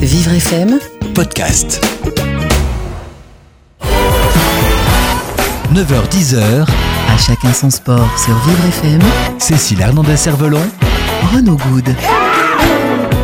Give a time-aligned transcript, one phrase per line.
[0.00, 0.78] Vivre FM,
[1.16, 1.84] podcast.
[5.74, 9.00] 9h-10h, à chacun son sport sur Vivre FM,
[9.38, 10.62] Cécile Hernandez-Cervelon,
[11.34, 11.92] Renaud Good.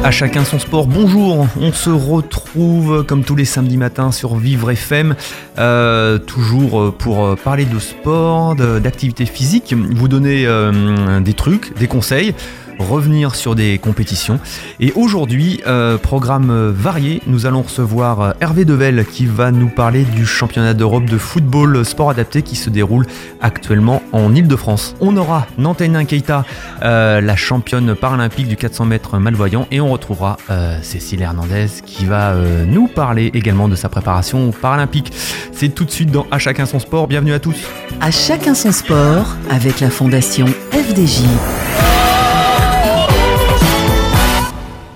[0.02, 4.72] À chacun son sport, bonjour, on se retrouve comme tous les samedis matins sur Vivre
[4.72, 5.14] FM,
[5.58, 11.86] euh, toujours pour euh, parler de sport, d'activité physique, vous donner euh, des trucs, des
[11.86, 12.34] conseils,
[12.78, 14.38] revenir sur des compétitions.
[14.80, 19.68] Et aujourd'hui, euh, programme euh, varié, nous allons recevoir euh, Hervé Devel qui va nous
[19.68, 23.06] parler du championnat d'Europe de football sport adapté qui se déroule
[23.40, 24.94] actuellement en Ile-de-France.
[25.00, 26.44] On aura Nantaina Keita,
[26.80, 30.36] la championne paralympique du 400 mètres malvoyant, et on retrouvera
[30.82, 32.34] Cécile Hernandez qui va
[32.66, 35.12] nous parler également de sa préparation paralympique.
[35.52, 37.06] C'est tout de suite dans À chacun son sport.
[37.06, 37.56] Bienvenue à tous.
[38.00, 41.22] À chacun son sport avec la fondation FDJ.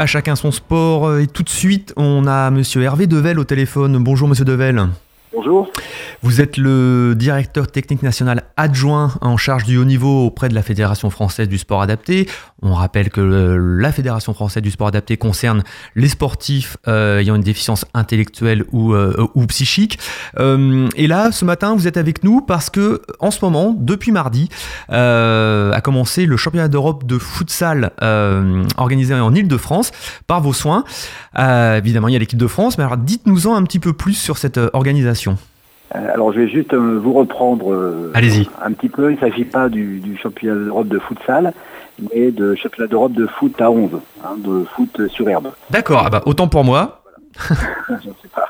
[0.01, 1.07] À chacun son sport.
[1.09, 4.03] euh, Et tout de suite, on a Monsieur Hervé Devel au téléphone.
[4.03, 4.89] Bonjour Monsieur Devel.
[5.33, 5.71] Bonjour.
[6.23, 10.63] Vous êtes le directeur technique national adjoint en charge du haut niveau auprès de la
[10.63, 12.29] Fédération française du sport adapté.
[12.63, 15.63] On rappelle que euh, la Fédération française du sport adapté concerne
[15.95, 20.01] les sportifs euh, ayant une déficience intellectuelle ou, euh, psychique.
[20.37, 24.49] Et là, ce matin, vous êtes avec nous parce que, en ce moment, depuis mardi,
[24.89, 27.93] a commencé le championnat d'Europe de futsal
[28.77, 29.93] organisé en Ile-de-France
[30.27, 30.85] par vos soins.
[31.37, 34.39] Évidemment, il y a l'équipe de France, mais alors dites-nous-en un petit peu plus sur
[34.39, 35.20] cette organisation.
[35.29, 38.49] Euh, Alors je vais juste euh, vous reprendre euh, Allez-y.
[38.63, 39.11] un petit peu.
[39.11, 41.53] Il ne s'agit pas du, du championnat d'Europe de futsal,
[42.15, 43.91] mais de championnat d'Europe de foot à 11,
[44.25, 45.51] hein, de foot sur herbe.
[45.71, 47.03] D'accord, ah bah, autant pour moi.
[47.49, 48.49] C'est pas,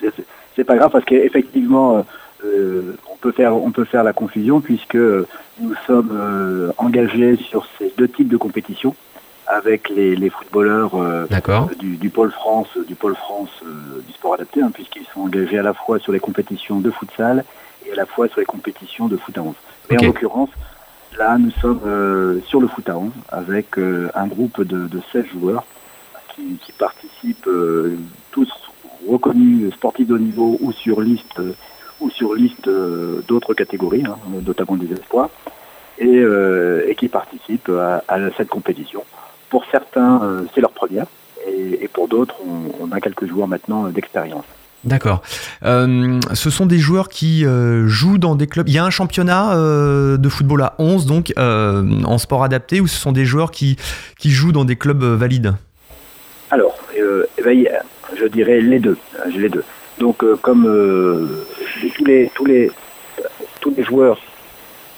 [0.00, 0.24] c'est- c'est-
[0.56, 2.04] c'est pas grave parce qu'effectivement,
[2.44, 7.66] euh, on, peut faire, on peut faire la confusion puisque nous sommes euh, engagés sur
[7.78, 8.94] ces deux types de compétitions
[9.52, 11.26] avec les, les footballeurs euh,
[11.78, 15.58] du, du pôle France, du pôle France euh, du sport adapté, hein, puisqu'ils sont engagés
[15.58, 17.44] à la fois sur les compétitions de futsal
[17.86, 19.54] et à la fois sur les compétitions de foot à 11.
[19.90, 20.48] Mais en l'occurrence,
[21.18, 25.26] là, nous sommes euh, sur le foot à 11 avec un groupe de, de 16
[25.26, 25.64] joueurs
[26.34, 27.50] qui, qui participent
[28.30, 28.50] tous
[29.06, 31.40] reconnus sportifs de haut niveau ou sur liste
[32.00, 32.68] ou sur liste
[33.28, 34.16] d'autres catégories, hein,
[34.46, 35.28] notamment des espoirs,
[35.98, 39.04] et, euh, et qui participent à, à cette compétition.
[39.52, 41.06] Pour certains, euh, c'est leur première,
[41.46, 44.46] et, et pour d'autres, on, on a quelques joueurs maintenant euh, d'expérience.
[44.84, 45.20] D'accord.
[45.62, 48.66] Euh, ce sont des joueurs qui euh, jouent dans des clubs.
[48.66, 52.86] Il y a un championnat euh, de football à 11, donc en sport adapté, ou
[52.86, 53.76] ce sont des joueurs qui,
[54.18, 55.52] qui jouent dans des clubs valides?
[56.50, 57.66] Alors, eh ben,
[58.18, 58.96] je dirais les deux.
[59.30, 59.64] j'ai les deux.
[59.98, 60.64] Donc, comme
[61.96, 62.70] tous les tous les
[63.60, 64.18] tous les joueurs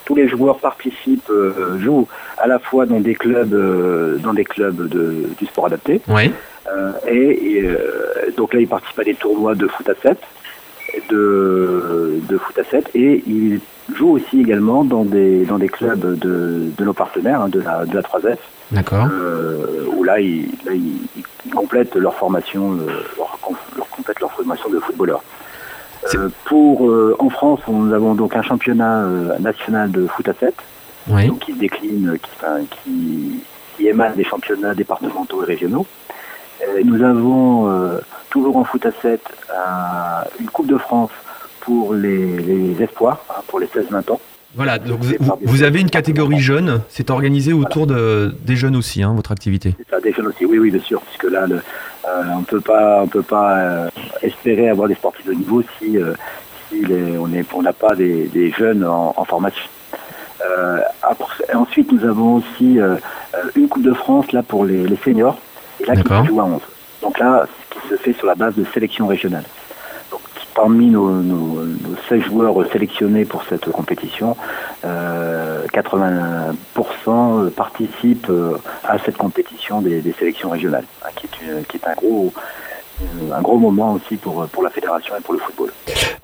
[0.05, 2.07] tous les joueurs participent, euh, jouent
[2.39, 6.31] à la fois dans des clubs euh, dans des clubs de- du sport adapté, Oui.
[6.67, 7.77] Euh, et, et,
[8.39, 10.17] donc là, il participe à des tournois de foot à 7,
[11.11, 13.61] de, de foot à 7, et il
[13.95, 17.85] joue aussi également dans des, dans des clubs de, de nos partenaires, hein, de, la,
[17.85, 18.37] de la 3F,
[18.73, 19.09] D'accord.
[19.95, 20.97] où là, ils, là, ils,
[21.47, 23.39] ils complètent leur formation, leur,
[23.77, 25.23] leur- complètent leur formation de footballeur.
[26.15, 30.35] Euh, pour, euh, en France, nous avons donc un championnat euh, national de foot à
[30.35, 30.55] 7,
[31.09, 31.29] Oui.
[31.29, 33.41] donc qui se décline, qui, enfin, qui,
[33.77, 35.87] qui émane des championnats départementaux et régionaux.
[36.85, 37.99] Nous avons
[38.31, 39.21] toujours en foot à 7
[39.55, 41.11] un- une Coupe de France
[41.61, 44.21] pour les, les espoirs, hein, pour les 16-20 ans.
[44.57, 48.77] Voilà, donc vous, vous- vous avez une catégorie jeune, c'est organisé autour de, des jeunes
[48.77, 49.75] aussi, hein, votre activité.
[49.79, 52.61] C'est ça, des jeunes aussi, oui, oui, bien sûr, puisque là, le- euh, on peut
[52.61, 53.89] pas, on peut pas euh,
[54.25, 56.15] espérer avoir des sportifs de niveau si, euh,
[56.69, 59.69] si les- on n'a pas des, des jeunes en, en formation.
[60.47, 62.97] Euh, après- ensuite, nous avons aussi euh,
[63.57, 65.39] une Coupe de France là pour les, les seniors,
[65.81, 66.61] et là qui se joue à 11.
[67.03, 69.45] Donc là, ce qui se fait sur la base de sélection régionale.
[70.55, 74.37] Parmi nos, nos, nos 16 joueurs sélectionnés pour cette compétition,
[74.85, 78.31] euh, 80% participent
[78.85, 82.33] à cette compétition des, des sélections régionales, hein, qui, est, une- qui est un gros,
[83.33, 85.71] un gros moment aussi pour, pour la fédération et pour le football.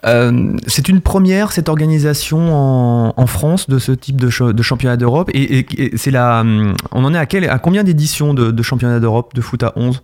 [0.06, 4.96] Euh, c'est une première, cette organisation en, en France de ce type de, de championnat
[4.96, 5.30] d'Europe.
[5.34, 8.50] Et, et- et c'est la, hum, on en est à, quel, à combien d'éditions de,
[8.50, 10.02] de championnat d'Europe de foot à 11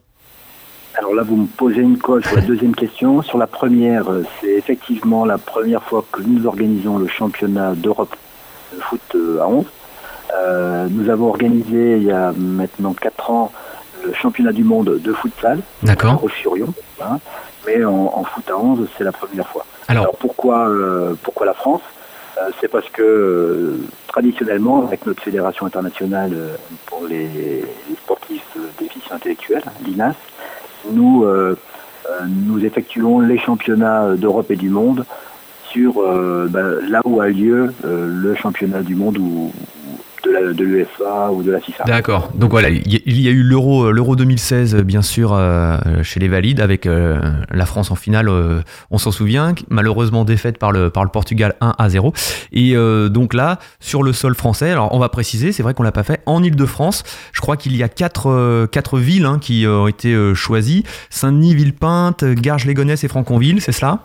[0.99, 3.23] Alors là, vous me posez une colle sur la deuxième question.
[3.23, 8.15] Sur la première, euh, c'est effectivement la première fois que nous organisons le championnat d'Europe
[8.75, 9.65] de foot euh, à 11.
[10.37, 13.53] Euh, nous avons organisé il y a maintenant 4 ans
[14.15, 16.17] championnat du monde de futsal, D'accord.
[16.17, 16.73] Roche-sur-Yon,
[17.03, 17.19] hein,
[17.67, 19.65] mais en, en foot à 11, c'est la première fois.
[19.89, 21.83] Alors, Alors pourquoi, euh, pourquoi la France?
[22.39, 23.77] Euh, c'est parce que euh,
[24.09, 26.33] traditionnellement, avec notre fédération internationale
[26.87, 30.15] pour les, les sportifs déficients intellectuels, l'INAS,
[30.93, 31.27] nous,
[32.25, 35.05] nous effectuons les championnats d'Europe et du monde
[35.71, 35.95] sur
[36.49, 39.53] bah, là où a lieu le championnat du monde ou
[40.55, 41.85] de l'UEFA ou de la FIFA.
[41.85, 42.31] D'accord.
[42.35, 46.61] Donc voilà, il y a- eu l'Euro, l'Euro 2016, bien sûr, euh, chez les valides,
[46.61, 47.21] avec euh,
[47.51, 48.29] la France en finale.
[48.29, 52.13] euh, on s'en souvient, malheureusement défaite par le, Portugal 1 à 0.
[52.53, 55.83] Et euh, donc là, sur le sol français, alors on va préciser, c'est vrai qu'on
[55.83, 59.67] l'a pas fait, en Ile-de-France, je crois qu'il y a quatre, euh, villes hein, qui
[59.67, 64.01] ont été euh, choisies Saint-Denis, Villepinte, Garges-les-Gonesse et Franconville, c'est cela?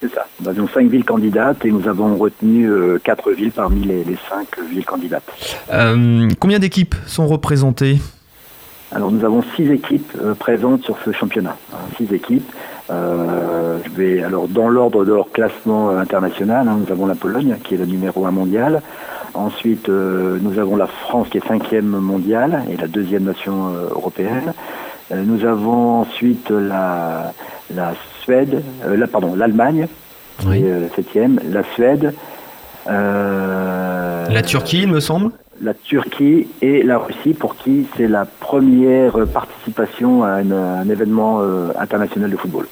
[0.00, 0.26] C'est ça.
[0.40, 4.16] Nous avions cinq villes candidates et nous avons retenu euh, quatre villes parmi les, les
[4.30, 5.24] cinq villes candidates.
[5.72, 7.98] Euh, Combien d'équipes sont représentées?
[8.92, 11.56] Alors nous avons six équipes euh, présentes sur ce championnat.
[11.72, 12.50] Hein, Six équipes.
[12.88, 16.66] Je vais alors dans l'ordre de leur classement international.
[16.66, 18.82] hein, nous avons la Pologne qui est le numéro un mondial.
[19.34, 24.52] Ensuite, nous avons la France qui est cinquième mondiale et la deuxième nation européenne.
[25.14, 27.32] Nous avons ensuite la,
[27.74, 29.86] la Suède, euh, la, pardon, l'Allemagne
[30.46, 30.62] Oui.
[30.64, 32.14] euh, septième, la Suède,
[32.88, 35.32] euh, La Turquie, il me semble?
[35.62, 41.40] La Turquie et la Russie pour qui c'est la première participation à une- un événement
[41.42, 42.66] euh, international de football.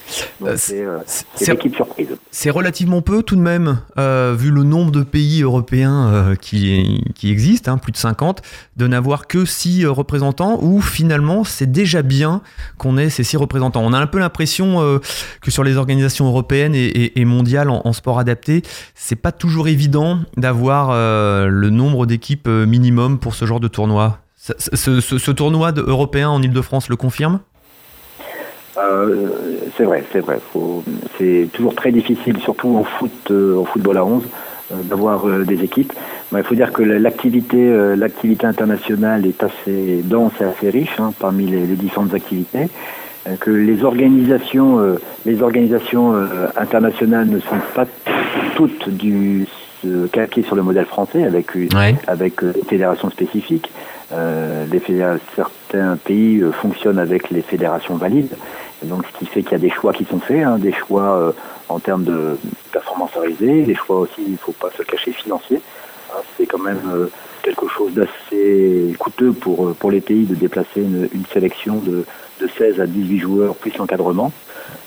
[0.45, 0.99] Euh, c'est euh,
[1.47, 2.09] l'équipe surprise.
[2.31, 7.31] C'est relativement peu tout de même, euh, vu le nombre de pays européens qui, qui
[7.31, 8.41] existent, hein, plus de 50,
[8.77, 12.41] de n'avoir que 6 représentants, ou finalement c'est déjà bien
[12.79, 13.83] qu'on ait ces 6 représentants.
[13.85, 14.99] On a un peu l'impression
[15.43, 18.63] que sur les organisations européennes et, et- et mondiales en, en sport adapté,
[18.95, 20.91] c'est pas toujours évident d'avoir
[21.49, 22.49] le nombre d'équipes
[22.79, 24.19] minimum pour ce genre de tournoi.
[24.37, 27.41] Ce, tournoi européen en Ile-de-France le confirme?
[28.79, 29.31] Euh,
[29.77, 30.39] c'est vrai, c'est vrai.
[31.19, 35.65] C'est toujours très difficile, surtout en foot, euh, en football à 11, euh, d'avoir des
[35.65, 35.93] équipes.
[36.33, 37.75] Il faut dire que l'activité,
[38.45, 42.69] internationale est assez dense et assez riche hein, parmi les, les différentes activités.
[43.41, 44.97] Que les organisations,
[45.27, 46.15] les organisations
[46.57, 47.85] internationales ne sont pas
[48.57, 49.47] toutes du
[50.13, 51.95] calquées sur le modèle français avec une- Ouais.
[52.07, 53.71] avec euh, des fédérations spécifiques.
[54.13, 54.81] Euh, les
[55.37, 58.35] certains pays euh, fonctionnent avec les fédérations valides,
[58.83, 60.73] Et donc ce qui fait qu'il y a des choix qui sont faits, hein, des
[60.73, 61.33] choix euh,
[61.69, 62.39] en termes de
[62.73, 65.61] performance à réaliser, des choix aussi, il ne faut pas se le cacher, financiers.
[66.11, 66.81] Hein, C'est quand même
[67.43, 72.05] quelque chose d'assez coûteux pour, pour les pays de déplacer une, une sélection de,
[72.41, 74.33] de 16 à 18 joueurs plus l'encadrement.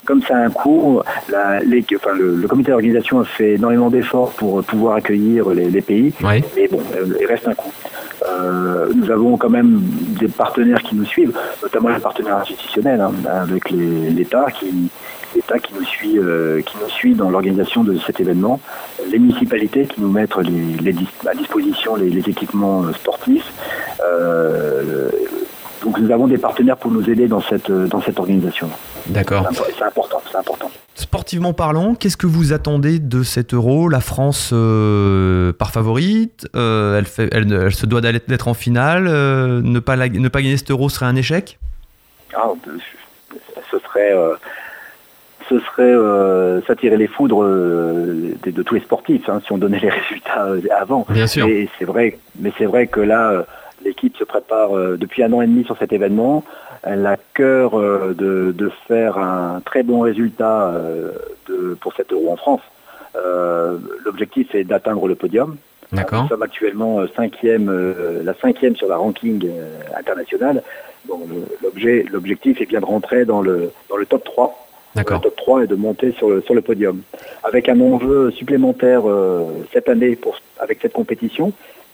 [0.06, 3.90] Comme ça a un coût, la- les- enfin, le, le comité d'organisation a fait énormément
[3.90, 6.12] d'efforts pour pouvoir accueillir les, les pays.
[6.56, 7.72] Mais bon, euh, il reste un coût.
[8.28, 9.82] Euh, nous avons quand même
[10.20, 14.90] des partenaires qui nous suivent, notamment les partenaires institutionnels, hein, avec l'État qui,
[15.36, 18.60] l'État qui nous suit, euh, qui nous suit dans l'organisation de cet événement,
[19.12, 23.52] les municipalités qui nous mettent les, les dis- à disposition les, les équipements euh, sportifs.
[24.04, 25.10] Euh,
[25.84, 28.70] donc nous avons des partenaires pour nous aider dans cette, dans cette organisation.
[29.08, 29.48] D'accord.
[29.52, 30.70] C'est impo- C'est important, c'est important.
[30.96, 33.90] Sportivement parlant, qu'est-ce que vous attendez de cet euro?
[33.90, 39.08] La France euh, par favorite, euh, elle, fait, elle, elle se doit d'être en finale.
[39.08, 41.58] euh, ne, pas la- ne pas gagner cet euro serait un échec?
[42.36, 42.72] Ah, euh,
[43.72, 44.34] ce serait, euh,
[45.50, 49.58] ce serait euh, s'attirer les foudres euh, de, de tous les sportifs hein, si on
[49.58, 51.06] donnait les résultats euh, avant.
[51.10, 51.48] Bien sûr.
[51.48, 53.44] Et c'est vrai, mais c'est vrai que là, euh,
[54.32, 56.44] prépare euh, depuis un an et demi sur cet événement.
[56.84, 61.12] Elle a cœur euh, de, de faire un très bon résultat euh,
[61.48, 62.62] de- pour cet euro en France.
[64.06, 65.58] L'objectif est d'atteindre le podium.
[65.92, 66.24] D'accord.
[66.24, 70.64] Nous sommes actuellement cinquième, euh, la cinquième sur la ranking euh, internationale.
[71.06, 71.20] Bon,
[72.14, 74.58] L'objectif est bien de rentrer dans le, dans le top 3.
[74.96, 75.22] Le D'accord.
[75.22, 77.02] top 3 et de monter sur le, sur le podium.
[77.44, 81.52] Avec un enjeu supplémentaire euh, cette année pour, avec cette compétition,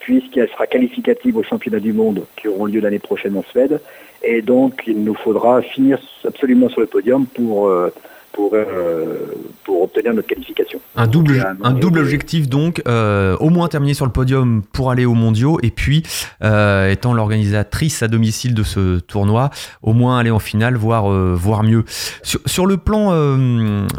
[0.08, 3.82] puisqu'elle sera qualificative aux championnats du monde qui auront lieu l'année prochaine en Suède.
[4.24, 7.94] Et donc, il nous faudra finir absolument sur le podium pour, euh,
[8.32, 9.36] pour, euh,
[9.66, 10.80] pour obtenir notre qualification.
[10.96, 15.04] Un double, un double objectif donc, euh, au moins terminer sur le podium pour aller
[15.04, 16.04] aux mondiaux et puis,
[16.42, 19.50] euh, étant l'organisatrice à domicile de ce tournoi,
[19.84, 21.84] au moins aller en finale, voire, euh, voire mieux.
[22.24, 23.10] Sur, sur le plan,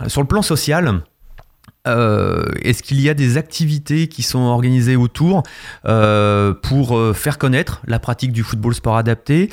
[0.06, 1.02] sur le plan social,
[1.86, 5.42] euh, est-ce qu'il y a des activités qui sont organisées autour
[5.86, 9.50] euh, pour euh, faire connaître la pratique du football sport adapté,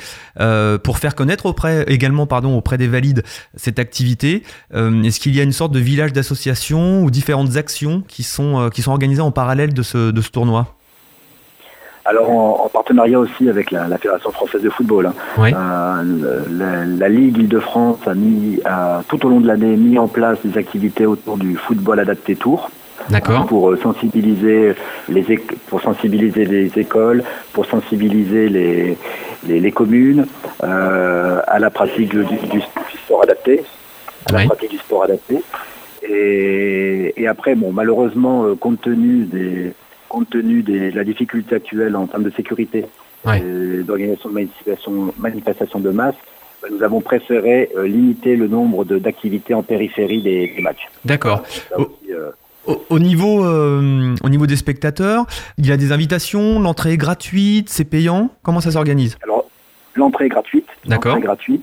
[0.82, 3.22] pour faire connaître auprès, également pardon, auprès des valides
[3.56, 4.42] cette activité
[4.72, 8.82] Est-ce qu'il y a une sorte de village d'associations ou différentes actions qui sont, qui
[8.82, 10.75] sont organisées en parallèle de ce, de ce tournoi?
[12.08, 15.06] Alors, en, en partenariat aussi avec la, la Fédération française de football.
[15.06, 15.14] hein.
[15.38, 15.50] Oui.
[15.52, 20.06] Euh, la, la Ligue Île-de-France a mis, a, tout au long de l'année mis en
[20.06, 22.70] place des activités autour du football adapté tour.
[23.10, 23.46] D'accord.
[23.46, 24.74] Pour euh, sensibiliser
[25.08, 27.22] les pour sensibiliser les écoles,
[27.52, 28.96] pour sensibiliser les,
[29.46, 30.26] les, les communes
[30.64, 32.60] euh, à la pratique du,
[33.04, 33.62] sport adapté,
[34.26, 35.42] à la pratique du sport adapté.
[36.02, 39.72] Et, et après, bon, malheureusement, euh, compte tenu des
[40.16, 42.86] compte tenu de la difficulté actuelle en termes de sécurité,
[43.26, 43.42] Ouais.
[43.44, 46.14] euh, d'organisation de manifestations de masse,
[46.62, 50.86] bah, nous avons préféré euh, limiter le nombre d'activités en périphérie des, des matchs.
[51.04, 51.42] D'accord.
[51.78, 52.30] Euh,
[52.66, 55.26] Au, au niveau, euh, au niveau des spectateurs,
[55.58, 58.30] il y a des invitations, l'entrée est gratuite, c'est payant.
[58.42, 59.18] Comment ça s'organise?
[59.22, 59.44] Alors,
[59.94, 60.66] l'entrée est gratuite.
[60.86, 61.18] D'accord.
[61.20, 61.62] gratuite,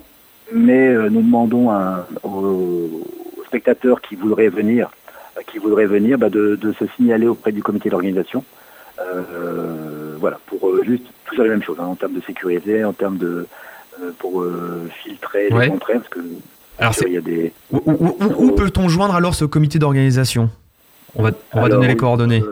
[0.53, 3.01] mais euh, nous demandons à- aux,
[3.47, 4.91] spectateurs qui voudraient venir,
[5.47, 8.43] qui voudraient venir, bah, de, de se signaler auprès du comité d'organisation.
[8.99, 12.93] Euh, voilà, pour euh, juste toujours les mêmes choses, hein, en termes de sécurité, en
[12.93, 13.47] termes de
[14.01, 14.43] euh, pour
[15.03, 15.65] filtrer Ouais.
[15.67, 16.19] les entrées, parce que
[16.77, 19.79] Alors, sûr, il y a des Où, où- où- où peut-on joindre alors ce comité
[19.79, 20.49] d'organisation?
[21.15, 22.43] On va, on va Alors, donner les coordonnées.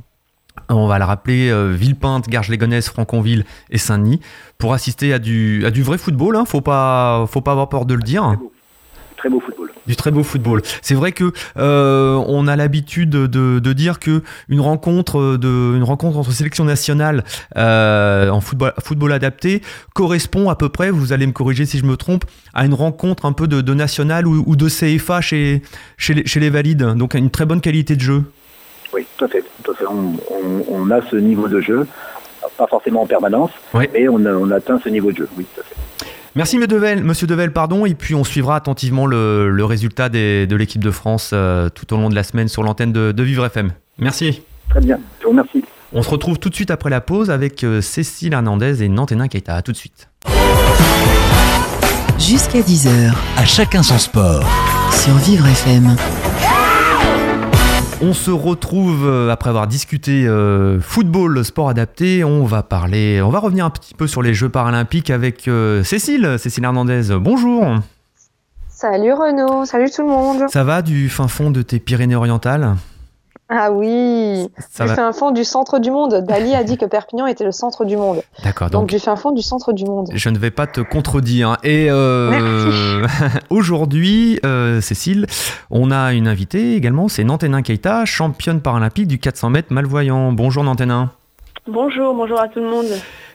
[0.68, 4.21] On va le rappeler, euh, Villepinte, Garges-les-Gonesse, Franconville et Saint-Denis,
[4.59, 6.37] pour assister à du, à du vrai football.
[6.37, 8.25] Hein, faut pas, faut pas avoir peur de le dire.
[8.25, 9.40] Très beau.
[9.40, 9.71] Football.
[9.87, 10.61] Du très beau football.
[10.83, 15.83] C'est vrai que euh, on a l'habitude de, de dire que une rencontre de une
[15.83, 17.25] rencontre entre sélection nationale
[17.56, 19.62] euh, en football, football adapté
[19.94, 23.25] correspond à peu près, vous allez me corriger si je me trompe, à une rencontre
[23.25, 25.62] un peu de, de national ou, ou de CFA chez
[25.97, 26.83] chez les, chez les valides.
[26.83, 28.25] Donc une très bonne qualité de jeu.
[28.94, 29.44] Oui, tout à fait.
[29.62, 29.84] Tout à fait.
[29.88, 31.86] On, on- on a ce niveau de jeu,
[32.56, 33.50] pas forcément en permanence,
[33.92, 35.28] mais on, a- on atteint ce niveau de jeu.
[35.36, 35.74] Oui, tout à fait.
[36.36, 40.46] Merci Monsieur Devel, Monsieur Devel, pardon, et puis on suivra attentivement le, le résultat des-
[40.46, 43.22] de l'équipe de France euh, tout au long de la semaine sur l'antenne de, de
[43.22, 43.70] Vivre FM.
[43.98, 44.42] Merci.
[44.70, 44.98] Très bien.
[45.20, 45.64] Je vous remercie.
[45.92, 49.28] On se retrouve tout de suite après la pause avec euh, Cécile Hernandez et Nanténin
[49.28, 49.54] Keita.
[49.54, 50.08] À tout de suite.
[52.18, 54.44] Jusqu'à 10h À chacun son sport.
[54.92, 55.94] sur Vivre FM.
[58.06, 62.23] On se retrouve euh, après avoir discuté euh, football, sport adapté.
[62.23, 65.82] On va parler, on va revenir un petit peu sur les Jeux paralympiques avec euh,
[65.84, 67.16] Cécile, Cécile Hernandez.
[67.18, 67.64] Bonjour.
[68.68, 70.42] Salut Renaud, salut tout le monde.
[70.50, 72.75] Ça va du fin fond de tes Pyrénées-Orientales?
[73.50, 74.96] Ah oui, Ça du va.
[74.96, 76.24] fin fond du centre du monde.
[76.26, 78.22] Dali a dit que Perpignan était le centre du monde.
[78.42, 78.70] D'accord.
[78.70, 80.08] Donc, Donc, du fin fond du centre du monde.
[80.14, 81.58] je ne vais pas te contredire.
[81.62, 83.06] Et euh,
[83.50, 85.26] aujourd'hui, euh, Cécile,
[85.70, 87.08] on a une invitée également.
[87.08, 90.32] C'est Nanténin Keita, championne paralympique du 400 mètres malvoyant.
[90.32, 91.10] Bonjour Nanténin.
[91.66, 92.86] Bonjour, bonjour à tout le monde.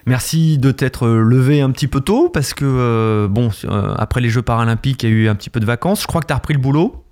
[0.06, 4.28] Merci de t'être levé un petit peu tôt parce que, euh, bon, euh, après les
[4.28, 6.02] Jeux paralympiques, il y a eu un petit peu de vacances.
[6.02, 7.04] Je crois que tu as repris le boulot.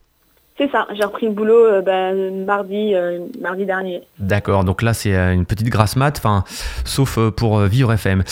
[0.58, 4.02] C'est ça, j'ai repris le boulot euh, ben, mardi, euh, mardi dernier.
[4.18, 6.42] D'accord, donc là c'est euh, une petite grasse mat, enfin,
[6.84, 8.24] sauf pour Vivre FM.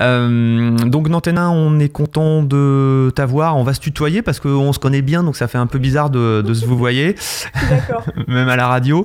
[0.00, 3.58] Euh, donc Nanténin, on est content de t'avoir.
[3.58, 6.08] On va se tutoyer parce qu'on se connaît bien, donc ça fait un peu bizarre
[6.08, 8.04] de, de se vous D'accord.
[8.28, 9.04] même à la radio.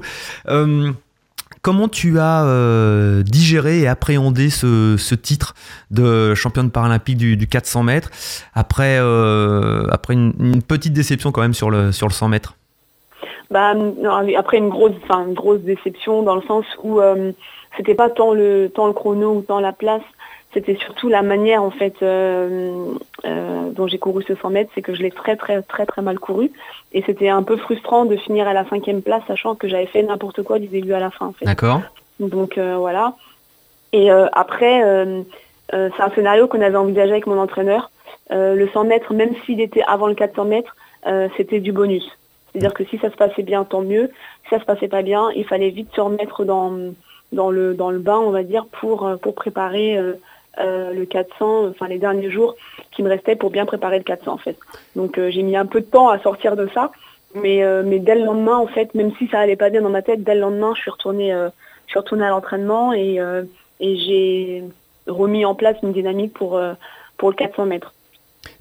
[1.62, 5.54] Comment tu as digéré et appréhendé ce, ce titre
[5.92, 8.10] de championne paralympique du, du 400 mètres
[8.54, 8.98] après,
[9.92, 12.56] après une, une petite déception quand même sur le, sur le 100 mètres?
[13.52, 13.74] Bah,
[14.38, 17.32] après une grosse, enfin, une grosse déception dans le sens où euh,
[17.78, 20.04] c'était pas tant le, tant le chrono ou tant la place,
[20.54, 24.82] c'était surtout la manière en fait euh, euh, dont j'ai couru ce 100 mètres, c'est
[24.82, 26.52] que je l'ai très très très très mal couru
[26.92, 30.04] et c'était un peu frustrant de finir à la cinquième place sachant que j'avais fait
[30.04, 31.46] n'importe quoi du début à la fin en fait.
[31.46, 31.82] D'accord
[32.20, 33.14] Donc euh, voilà.
[33.92, 34.84] Et après,
[35.72, 37.90] c'est un scénario qu'on avait envisagé avec mon entraîneur.
[38.30, 40.76] Le 100 mètres, même s'il était avant le 400 mètres,
[41.36, 42.08] c'était du bonus.
[42.52, 44.10] C'est-à-dire que si ça se passait bien, tant mieux.
[44.44, 46.94] Si ça se passait pas bien, il fallait vite se remettre dans,
[47.32, 50.14] dans, le, dans le bain, on va dire, pour, euh, pour préparer euh,
[50.60, 52.56] euh, le 400, enfin les derniers jours,
[52.92, 54.58] qui me restait pour bien préparer le 400 en fait.
[54.96, 56.92] Donc j'ai mis un peu de temps à sortir de ça,
[57.36, 60.02] mais, mais dès le lendemain en fait, même si ça allait pas bien dans ma
[60.02, 63.20] tête, dès le lendemain je suis retournée, je suis retournée à l'entraînement et,
[63.80, 64.64] j'ai
[65.08, 66.60] remis en place une dynamique pour,
[67.18, 67.94] pour le 400 mètres.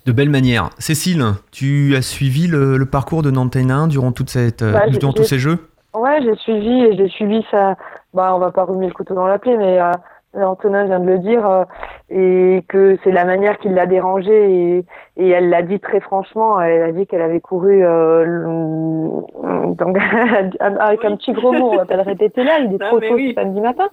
[0.06, 0.70] De belle manière.
[0.78, 5.12] Cécile, tu as suivi le, le parcours de Nanténin durant, toute cette, euh, Bah, durant
[5.12, 5.68] tous ces jeux?
[5.94, 7.76] Ouais, j'ai suivi et j'ai suivi ça.
[8.14, 9.92] Bah, on va pas remuer le couteau dans la plaie, mais euh,
[10.34, 11.64] Antonin vient de le dire euh,
[12.10, 14.84] et que c'est la manière qui l'a dérangée et,
[15.16, 16.60] et elle l'a dit très franchement.
[16.60, 18.24] Elle a dit qu'elle avait couru euh,
[19.78, 19.96] donc,
[20.60, 21.70] avec un petit gros mot.
[21.72, 22.58] On va pas le répéter là.
[22.60, 23.34] Il est Non, trop tôt oui.
[23.36, 23.88] ce samedi matin.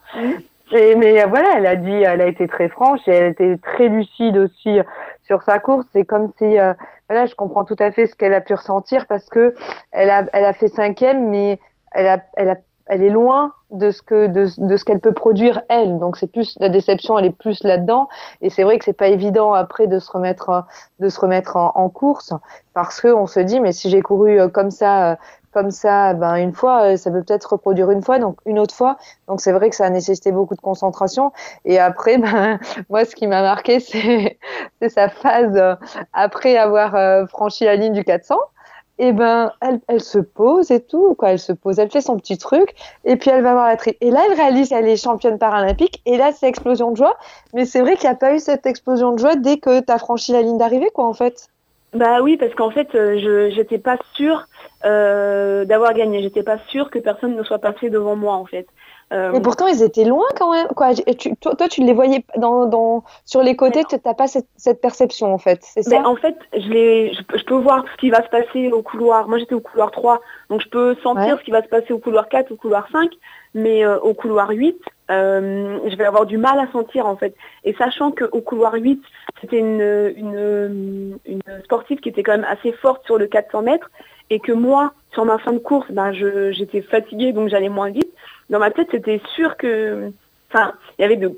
[0.76, 3.88] Et, mais voilà, elle a dit, elle a été très franche et elle était très
[3.88, 4.84] lucide aussi euh,
[5.26, 5.86] sur sa course.
[5.94, 6.74] C'est comme si, euh,
[7.10, 9.56] voilà, je comprends tout à fait ce qu'elle a pu ressentir parce que
[9.92, 11.60] elle a, elle a fait cinquième, mais
[11.92, 12.56] elle a, elle a,
[12.88, 15.98] elle est loin de ce que, de, de ce qu'elle peut produire elle.
[15.98, 18.08] Donc c'est plus la déception, elle est plus là-dedans.
[18.42, 20.62] Et c'est vrai que c'est pas évident après de se remettre, euh,
[21.00, 22.34] de se remettre en, course
[22.74, 25.18] parce que on se dit, mais si j'ai couru euh, comme ça.
[25.56, 28.76] Comme ça, ben une fois, euh, ça peut peut-être reproduire une fois, donc une autre
[28.76, 28.98] fois.
[29.30, 31.32] Donc c'est vrai que ça a nécessité beaucoup de concentration.
[31.64, 32.60] Et après, ben
[32.90, 34.38] moi, ce qui m'a marqué, c'est
[34.82, 35.76] c'est sa phase euh,
[36.12, 38.36] après avoir euh, franchi la ligne du 400.
[38.98, 41.32] Et ben, elle, elle se pose et tout, quoi.
[41.32, 43.98] Elle se pose, elle fait son petit truc, et puis elle va voir la tri.
[44.02, 47.18] Et là, elle réalise qu'elle est championne paralympique, et là, c'est explosion de joie.
[47.54, 49.92] Mais c'est vrai qu'il n'y a pas eu cette explosion de joie dès que tu
[49.92, 51.50] as franchi la ligne d'arrivée, quoi, en fait.
[51.96, 54.48] Bah oui, parce qu'en fait, euh, je j'étais pas sûre
[54.86, 56.22] euh, d'avoir gagné.
[56.22, 58.68] J'étais pas sûre que personne ne soit passé devant moi, en fait.
[59.14, 60.90] Euh, Mais pourtant, ils étaient loin quand même, quoi.
[61.06, 64.28] Et tu- toi, toi, tu les voyais dans, dans, sur les côtés, tu n'as pas
[64.28, 65.60] cette, cette perception, en fait.
[65.62, 65.92] C'est ça?
[65.92, 68.72] Ben, en fait, je, l'ai- je, peux- je peux voir ce qui va se passer
[68.72, 69.28] au couloir.
[69.28, 71.40] Moi, j'étais au couloir 3, donc je peux sentir Ouais.
[71.40, 73.12] ce qui va se passer au couloir 4, au couloir 5,
[73.54, 74.82] mais euh, au couloir 8,
[75.12, 77.36] euh, je vais avoir du mal à sentir, en fait.
[77.64, 79.02] Et sachant qu'au couloir 8,
[79.42, 81.18] c'était une,
[81.64, 83.90] sportive qui était quand même assez forte sur le 400 mètres,
[84.30, 88.12] et que moi, sur ma fin de course, ben, j'étais fatiguée, donc j'allais moins vite.
[88.50, 90.12] Dans ma tête, c'était sûr que...
[90.52, 91.32] Enfin, il y avait de,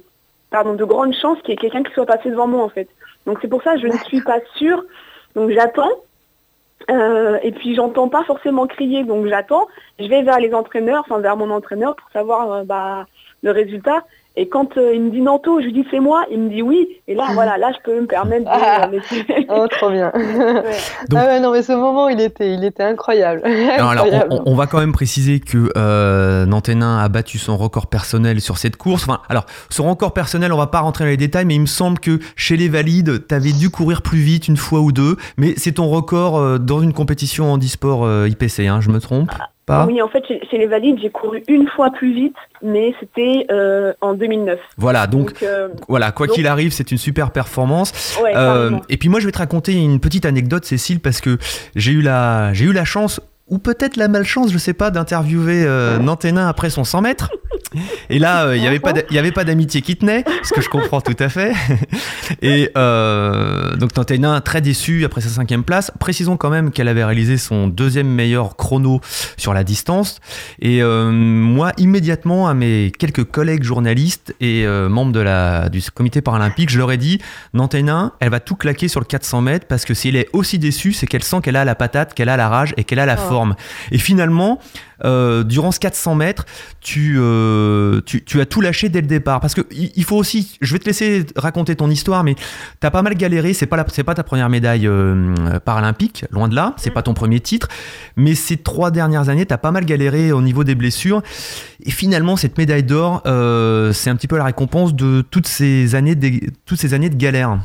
[0.49, 2.87] pardon, de grandes chances qu'il y ait quelqu'un qui soit passé devant moi, en fait.
[3.27, 4.83] Donc c'est pour ça que je ne suis pas sûre.
[5.35, 5.91] Donc j'attends.
[6.89, 9.67] Euh, et puis j'entends pas forcément crier, donc j'attends.
[9.99, 13.05] Je vais vers les entraîneurs, enfin vers mon entraîneur pour savoir euh, bah,
[13.43, 14.03] le résultat.
[14.39, 16.61] Et quand euh, il me dit Nanto, je lui dis c'est moi, il me dit
[16.61, 16.87] oui.
[17.07, 18.87] Et là voilà, là je peux me permettre de Ah.
[19.49, 20.11] Oh, trop bien.
[20.13, 20.61] Ouais.
[21.09, 23.41] Donc- Ah ouais, non, mais ce moment, il était, il était incroyable.
[23.79, 27.57] Non, alors, on, on- on va quand même préciser que euh, Nanténin a battu son
[27.57, 29.03] record personnel sur cette course.
[29.09, 31.65] Enfin, alors, son record personnel, on va pas rentrer dans les détails, mais il me
[31.65, 35.17] semble que chez les valides, tu avais dû courir plus vite une fois ou deux,
[35.37, 38.99] mais c'est ton record euh, dans une compétition en e-sport euh, IPC, hein, je me
[38.99, 39.31] trompe?
[39.67, 42.95] Pas Oui, en fait, chez, chez les valides, j'ai couru une fois plus vite, mais
[42.99, 44.57] c'était euh, en 2009.
[44.77, 48.17] Voilà, donc, euh, voilà, quoi qu'il arrive, c'est une super performance.
[48.23, 51.37] ouais, Euh, et puis moi, je vais te raconter une petite anecdote, Cécile, parce que
[51.75, 55.63] j'ai eu la, j'ai eu la chance, ou peut-être la malchance, je sais pas, d'interviewer
[55.65, 57.31] euh, Nanténin après son 100 mètres.
[58.09, 60.23] Et là, euh, il n'y avait pas, d'a- il y avait pas d'amitié qui tenait,
[60.43, 61.53] ce que je comprends tout à fait.
[62.41, 65.91] Et euh, donc Nanténin très déçu après sa cinquième place.
[65.99, 69.01] Précisons quand même qu'elle avait réalisé son deuxième meilleur chrono
[69.37, 70.19] sur la distance.
[70.61, 75.81] Et euh, moi, immédiatement, à mes quelques collègues journalistes et euh, membres de la, du
[75.91, 77.19] comité paralympique, je leur ai dit
[77.53, 80.59] Nanténin, elle va tout claquer sur le 400 mètres parce que si elle est aussi
[80.59, 83.05] déçue, c'est qu'elle sent qu'elle a la patate, qu'elle a la rage et qu'elle a
[83.05, 83.29] la Oh.
[83.29, 83.55] forme.
[83.91, 84.59] Et finalement,
[85.05, 86.45] euh, durant ce 400 mètres,
[86.81, 89.39] tu, euh, tu, tu as tout lâché dès le départ.
[89.39, 92.35] Parce que il faut aussi, je vais te laisser raconter ton histoire, mais
[92.79, 93.53] t'as pas mal galéré.
[93.53, 96.73] C'est pas pas ta première médaille euh, paralympique, loin de là.
[96.77, 97.67] C'est pas ton premier titre,
[98.15, 101.21] mais ces trois dernières années, t'as pas mal galéré au niveau des blessures.
[101.83, 106.15] Et finalement, cette médaille d'or, c'est un petit peu la récompense de toutes ces années,
[106.15, 107.59] de, toutes ces années de galère.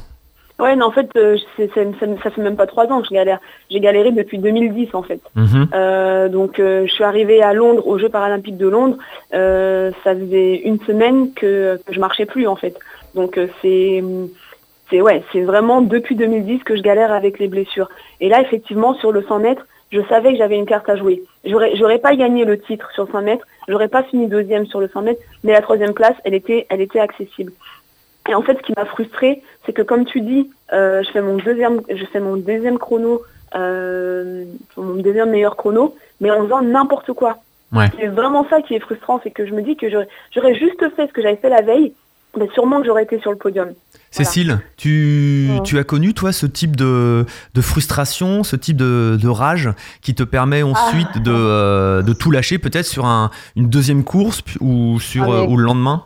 [0.59, 1.83] Ouais, non, en fait, euh, ça,
[2.23, 3.41] ça fait même pas trois ans que je galère.
[3.71, 5.21] J'ai galéré depuis 2010, en fait.
[5.35, 5.69] Mhm.
[5.75, 8.97] Euh, donc euh, je suis arrivée à Londres, aux Jeux paralympiques de Londres.
[9.33, 12.79] Ça faisait une semaine que, que je marchais plus en fait.
[13.15, 14.05] Donc c'est
[14.91, 17.89] c'est ouais, c'est vraiment depuis 2010 que je galère avec les blessures.
[18.21, 21.23] Et là effectivement sur le 100 mètres, je savais que j'avais une carte à jouer.
[21.45, 25.03] J'aurais pas gagné le titre sur 100 mètres, j'aurais pas fini deuxième sur le 100
[25.03, 27.53] mètres, mais la troisième place, elle était elle était accessible.
[28.29, 31.21] Et en fait, ce qui m'a frustrée, c'est que comme tu dis, euh, je fais
[31.23, 33.23] mon deuxième, je fais mon deuxième chrono,
[33.57, 34.45] euh,
[34.77, 37.39] mon deuxième meilleur chrono, mais en faisant n'importe quoi.
[37.73, 37.87] Ouais.
[37.99, 41.07] C'est vraiment ça qui est frustrant, c'est que je me dis que j'aurais juste fait
[41.09, 41.93] ce que j'avais fait la veille,
[42.39, 43.71] mais sûrement que j'aurais été sur le podium.
[44.11, 45.63] Cécile, tu, Ouais.
[45.63, 49.71] tu as connu, toi, ce type de, de frustration, ce type de, de rage
[50.03, 54.43] qui te permet ensuite de, euh, de tout lâcher, peut-être sur un, une deuxième course
[54.61, 56.05] ou, sur, Ah, mais- ou le lendemain?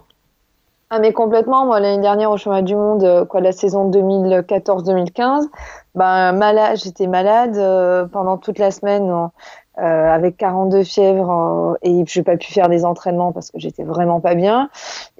[0.88, 5.49] Ah mais complètement, moi l'année dernière au chemin du monde, euh, quoi la saison 2014-2015,
[5.96, 9.11] ben malade, j'étais malade euh, pendant toute la semaine
[9.79, 14.20] euh, avec 42 fièvres et j'ai pas pu faire des entraînements parce que j'étais vraiment
[14.20, 14.70] pas bien.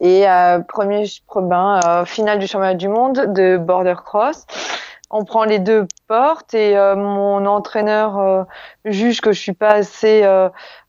[0.00, 0.24] Et
[0.68, 4.46] premier ben, finale du championnat du monde de border cross,
[5.11, 8.46] on prend les deux portes et mon entraîneur
[8.85, 10.22] juge que je suis pas assez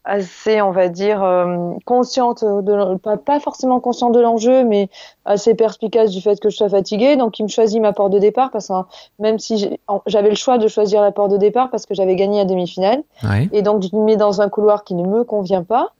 [0.07, 4.89] assez, on va dire, euh, consciente de, pas, pas forcément consciente de l'enjeu, mais
[5.25, 7.17] assez perspicace du fait que je sois fatiguée.
[7.17, 8.73] Donc, il me choisit ma porte de départ parce que
[9.19, 12.39] même si j'avais le choix de choisir la porte de départ parce que j'avais gagné
[12.39, 13.03] la demi-finale.
[13.51, 15.91] Et donc, je me mets dans un couloir qui ne me convient pas.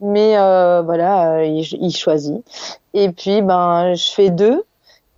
[0.00, 2.44] Mais euh, voilà, euh, il, il, choisit.
[2.94, 4.64] Et puis, ben, je fais deux.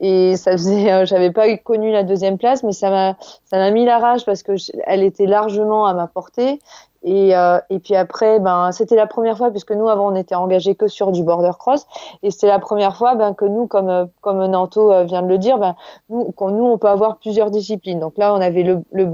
[0.00, 3.86] Et ça faisait, j'avais pas connu la deuxième place, mais ça m'a, ça m'a mis
[3.86, 4.52] la rage parce que
[4.86, 6.58] elle était largement à ma portée
[7.04, 10.34] et, euh, et puis après, ben, c'était la première fois, puisque nous, avant, on était
[10.34, 11.86] engagés que sur du border cross.
[12.22, 15.28] Et c'était la première fois ben, que nous, comme, euh, comme Nanto euh, vient de
[15.28, 15.76] le dire, ben,
[16.08, 18.00] nous, quand nous, on peut avoir plusieurs disciplines.
[18.00, 19.04] Donc là, on avait le, le,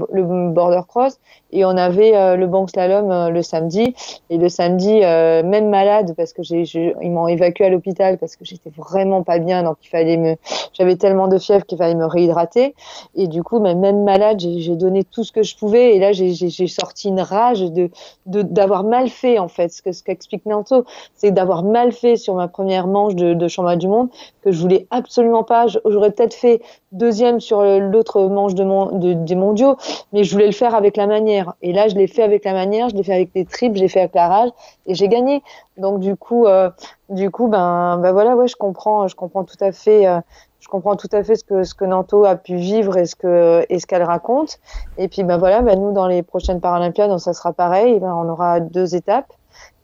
[0.51, 1.19] border cross
[1.51, 3.93] et on avait le bank slalom le samedi.
[4.29, 6.63] Et le samedi, même malade, parce que j'ai,
[7.01, 9.63] ils m'ont évacué à l'hôpital parce que j'étais vraiment pas bien.
[9.63, 10.35] Donc il fallait me,
[10.73, 12.73] j'avais tellement de fièvre qu'il fallait me réhydrater.
[13.15, 15.95] Et du coup, ben, même malade, j'ai, donné tout ce que je pouvais.
[15.95, 17.80] Et là, j'ai sorti une rage de
[18.25, 19.69] de d'avoir mal fait en fait.
[19.69, 23.47] Ce que ce qu'explique Nanto c'est d'avoir mal fait sur ma première manche de, de
[23.47, 24.09] championnat du monde
[24.43, 25.67] que je voulais absolument pas.
[25.67, 29.77] J'aurais peut-être fait deuxième sur l'autre manche de, des mondiaux
[30.13, 31.53] mais je voulais le faire avec la manière.
[31.61, 33.87] Et là je l'ai fait avec la manière je l'ai fait avec les tripes j'ai
[33.87, 34.49] fait avec la rage
[34.87, 35.41] et j'ai gagné
[35.81, 36.69] donc du coup euh,
[37.09, 40.19] du coup ben ben voilà ouais je comprends je comprends tout à fait euh,
[40.61, 43.15] je comprends tout à fait ce que ce que Nanto a pu vivre et ce
[43.15, 44.59] que et ce qu'elle raconte.
[44.97, 47.99] Et puis ben voilà, ben nous dans les prochaines Paralympiades, ça sera pareil.
[47.99, 49.33] Ben on aura deux étapes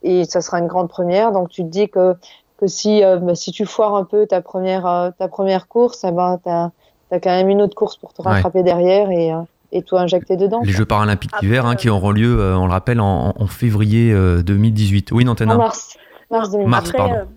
[0.04, 1.32] et ça sera une grande première.
[1.32, 2.16] Donc tu te dis que
[2.58, 6.04] que si euh, ben, si tu foires un peu ta première euh, ta première course,
[6.04, 6.70] eh ben t'as
[7.10, 10.38] as quand même une autre course pour te rattraper derrière et euh, et tout injecter
[10.38, 10.62] dedans.
[10.64, 15.12] Les Jeux paralympiques d'hiver hein, qui auront lieu, on le rappelle, en, en février 2018.
[15.12, 15.98] Oui, Nantena En mars.
[16.32, 16.70] Mars 2018.
[16.70, 17.28] Mars, pardon.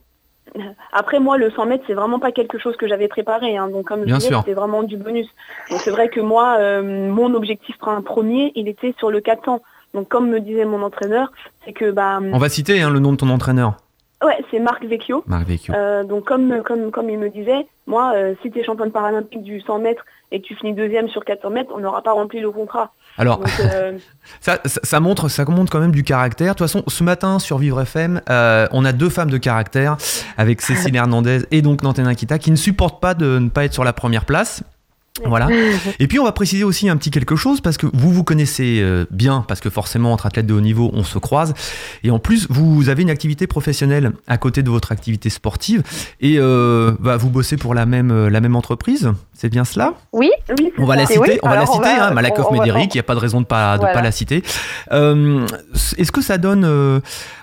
[0.93, 3.57] Après, moi, le 100 mètres, c'est vraiment pas quelque chose que j'avais préparé.
[3.57, 3.69] Hein.
[3.69, 5.29] Donc, comme je disais, c'était vraiment du bonus.
[5.71, 9.61] Donc, c'est vrai que moi, euh, mon objectif premier, il était sur le 400.
[9.95, 11.33] Donc, comme me disait mon entraîneur,
[11.65, 11.91] c'est que...
[11.91, 13.77] Bah, On va citer hein, le nom de ton entraîneur.
[14.25, 15.25] Ouais, c'est Marc Vecchio.
[15.27, 15.75] Marc Vecchio.
[15.75, 19.43] Euh, donc, comme, comme, comme il me disait, moi, euh, si tu es championne paralympique
[19.43, 22.41] du 100 mètres et que tu finis deuxième sur 400 mètres, on n'aura pas rempli
[22.41, 22.93] le contrat.
[23.19, 23.99] Alors, euh,
[24.41, 26.55] ça, ça, montre, ça montre quand même du caractère.
[26.55, 29.97] De toute façon, ce matin sur Vivre FM, euh, on a deux femmes de caractère
[30.37, 33.75] avec Cécile Hernandez et donc Nantena Kita qui ne supportent pas de ne pas être
[33.75, 34.63] sur la première place.
[35.25, 35.49] Voilà.
[35.99, 38.79] Et puis on va préciser aussi un petit quelque chose parce que vous vous connaissez
[38.81, 41.53] euh, bien parce que forcément entre athlètes de haut niveau on se croise
[42.05, 45.83] et en plus vous avez une activité professionnelle à côté de votre activité sportive
[46.21, 49.13] et euh, bah, vous bossez pour la même la même entreprise.
[49.41, 49.95] C'est bien cela?
[50.13, 50.71] Oui, oui.
[50.77, 53.15] On va la citer, on va la citer, hein, Malakoff Médéric, il n'y a pas
[53.15, 54.43] de raison de pas de pas la citer.
[54.91, 57.01] Est-ce que ça donne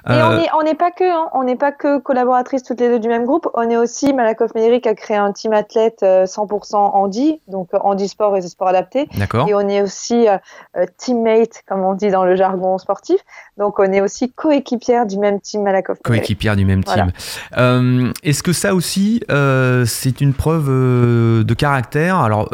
[0.07, 3.25] on n'est pas que hein, on n'est pas que collaboratrices toutes les deux du même
[3.25, 3.49] groupe.
[3.53, 8.41] On est aussi Malakoff Médéric a créé un team athlète 100% handi donc handisport et
[8.41, 9.07] sport adapté.
[9.17, 9.47] D'accord.
[9.47, 10.37] Et on est aussi euh,
[10.77, 13.17] euh, teammate, comme on dit dans le jargon sportif.
[13.57, 15.99] Donc on est aussi coéquipière du même team Malakoff.
[16.03, 17.11] Coéquipière du même team.
[17.57, 22.49] Euh, est-ce que ça aussi, c'est une preuve de caractère Alors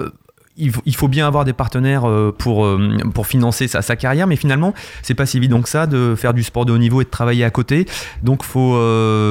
[0.55, 2.03] il faut bien avoir des partenaires
[2.37, 2.67] pour,
[3.15, 6.43] pour financer sa, carrière, mais finalement, c'est pas si évident que ça de faire du
[6.43, 7.85] sport de haut niveau et de travailler à côté.
[8.21, 8.77] Donc, il faut,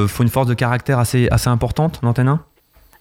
[0.08, 2.38] faut une force de caractère assez, assez importante, l'antenne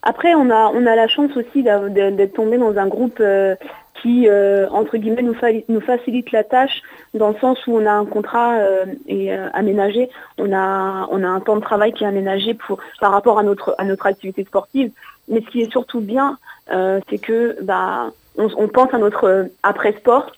[0.04, 3.56] après, on a, on a la chance aussi d'être tombé dans un groupe euh,
[4.02, 5.36] qui, euh, entre guillemets, nous,
[5.70, 6.82] nous, facilite la tâche
[7.14, 11.28] dans le sens où on a un contrat euh, et, aménagé, on a, on a
[11.28, 14.44] un temps de travail qui est aménagé pour, par rapport à notre, à notre activité
[14.44, 14.92] sportive.
[15.28, 20.32] Mais ce qui est surtout bien, c'est que bah, on, on, pense à notre après-sport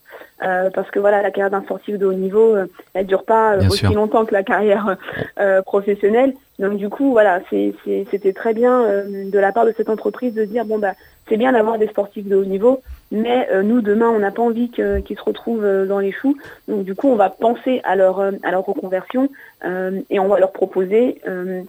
[0.43, 3.53] euh, parce que voilà, la carrière d'un sportif de haut niveau, euh, elle dure pas
[3.53, 4.97] euh, aussi longtemps que la carrière
[5.65, 6.33] professionnelle.
[6.59, 10.65] Donc du coup, voilà, c'était très bien de la part de cette entreprise de dire
[10.65, 10.93] bon bah
[11.27, 12.81] c'est bien d'avoir des sportifs de haut niveau,
[13.13, 16.35] mais nous demain on n'a pas envie qu'ils se retrouvent dans les choux.
[16.67, 19.29] Donc du coup, on va penser à leur à leur reconversion
[19.63, 21.63] et on va leur proposer un,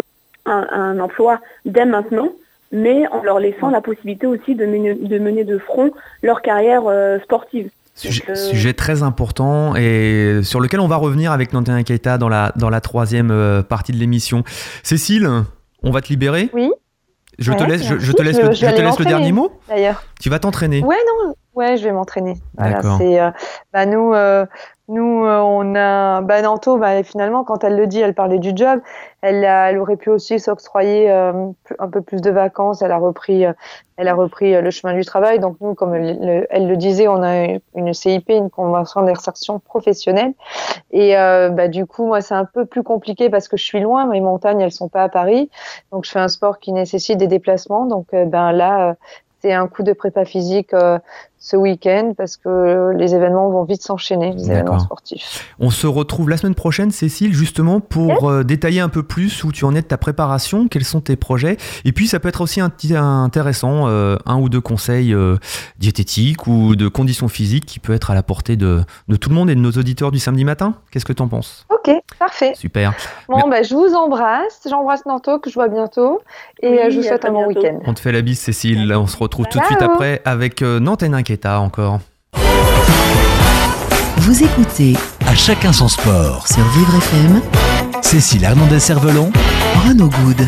[0.46, 2.30] un, emploi dès maintenant
[2.72, 6.83] mais en leur laissant la possibilité aussi de mener de, mener de front leur carrière
[7.22, 7.70] sportive.
[8.04, 12.52] Euh, sujet, très important et sur lequel on va revenir avec Nantena Keita dans la,
[12.57, 14.42] dans la troisième euh, partie de l'émission.
[14.83, 15.28] Cécile,
[15.83, 16.50] on va te libérer?
[16.52, 16.70] Oui.
[17.38, 19.53] Je te laisse, je, te laisse, le, je te laisse le dernier mot.
[19.68, 20.03] D'ailleurs.
[20.20, 20.83] Tu vas t'entraîner.
[20.83, 21.35] Ouais, non.
[21.55, 22.35] Ouais, je vais m'entraîner.
[22.57, 22.99] Voilà, D'accord.
[22.99, 23.31] c'est euh,
[23.73, 24.44] bah nous euh,
[24.88, 28.53] nous euh, on a bah Nanto bah finalement quand elle le dit, elle parlait du
[28.55, 28.81] job,
[29.23, 31.33] elle a- elle aurait pu aussi s'octroyer euh,
[31.79, 33.53] un peu plus de vacances, elle a repris euh,
[33.97, 35.38] elle a repris euh, le chemin du travail.
[35.38, 39.59] Donc nous comme le- le- elle le disait, on a une CIP, une convention d'insertion
[39.59, 40.35] professionnelle.
[40.92, 44.07] Et bah du coup moi c'est un peu plus compliqué parce que je suis loin,
[44.07, 45.51] mes montagnes elles sont pas à Paris.
[45.92, 47.87] Donc je fais un sport qui nécessite des déplacements.
[47.87, 48.97] Donc ben là
[49.40, 50.73] c'est un coup de prépa physique
[51.44, 55.54] ce week-end parce que les événements vont vite s'enchaîner, les événements sportifs.
[55.61, 59.52] On se retrouve la semaine prochaine, Cécile, justement pour euh, détailler un peu plus où
[59.52, 61.59] tu en es de ta préparation, quels sont tes projets.
[61.85, 65.37] Et puis, ça peut être aussi intéressant, euh, un ou deux conseils euh,
[65.78, 69.35] diététiques ou de conditions physiques qui peut être à la portée de, de tout le
[69.35, 70.76] monde et de nos auditeurs du samedi matin.
[70.90, 71.66] Qu'est-ce que tu en penses?
[71.68, 72.54] Ok, parfait.
[72.54, 72.94] Super.
[73.28, 74.66] Bon, bah, je vous embrasse.
[74.66, 76.22] J'embrasse Nanto, que je vois bientôt.
[76.62, 77.80] Et Oui, je vous souhaite un bon week-end.
[77.85, 78.90] On te fait la bise, Cécile.
[78.96, 81.11] On se retrouve tout de suite après avec euh, Nantes et
[81.42, 82.01] Encore.
[84.18, 84.94] Vous écoutez
[85.27, 86.47] À chacun son sport.
[86.47, 87.40] sur Vivre FM
[88.03, 89.31] Cécile Hernandez-Cervelon,
[89.87, 90.47] Renaud Good.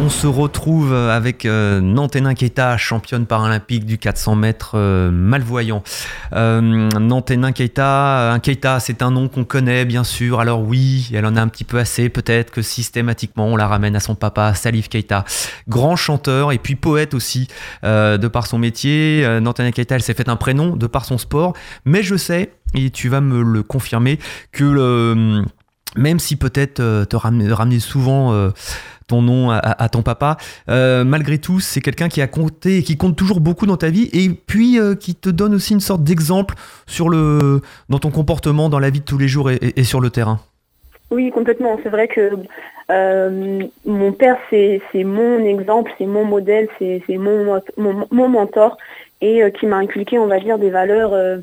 [0.00, 5.84] On se retrouve avec euh, Nanténin Keita, championne paralympique du 400 mètres euh, malvoyant.
[6.32, 6.60] Euh,
[6.98, 10.40] Nanténin Keita, Keita, c'est un nom qu'on connaît bien sûr.
[10.40, 12.08] Alors oui, elle en a un petit peu assez.
[12.08, 15.24] Peut-être que systématiquement on la ramène à son papa, Salif Keita,
[15.68, 17.46] grand chanteur et puis poète aussi
[17.84, 19.22] euh, de par son métier.
[19.24, 21.54] Euh, Nanténin Keita, elle s'est fait un prénom de par son sport.
[21.84, 24.18] Mais je sais, et tu vas me le confirmer,
[24.50, 25.44] que
[25.96, 28.50] même si peut-être euh, te ramener, souvent euh,
[29.06, 30.36] ton nom à, ton papa.
[30.68, 33.90] Euh, malgré tout, c'est quelqu'un qui a compté et qui compte toujours beaucoup dans ta
[33.90, 36.54] vie et puis euh, qui te donne aussi une sorte d'exemple
[36.86, 40.10] sur le dans ton comportement dans la vie de tous les jours et, sur le
[40.10, 40.40] terrain.
[41.10, 41.78] Oui, complètement.
[41.82, 42.32] C'est vrai que
[42.90, 48.76] euh, mon père, c'est mon exemple, c'est mon modèle, c'est mon, mon, mon mentor
[49.20, 51.40] et qui m'a inculqué, on va dire, des valeurs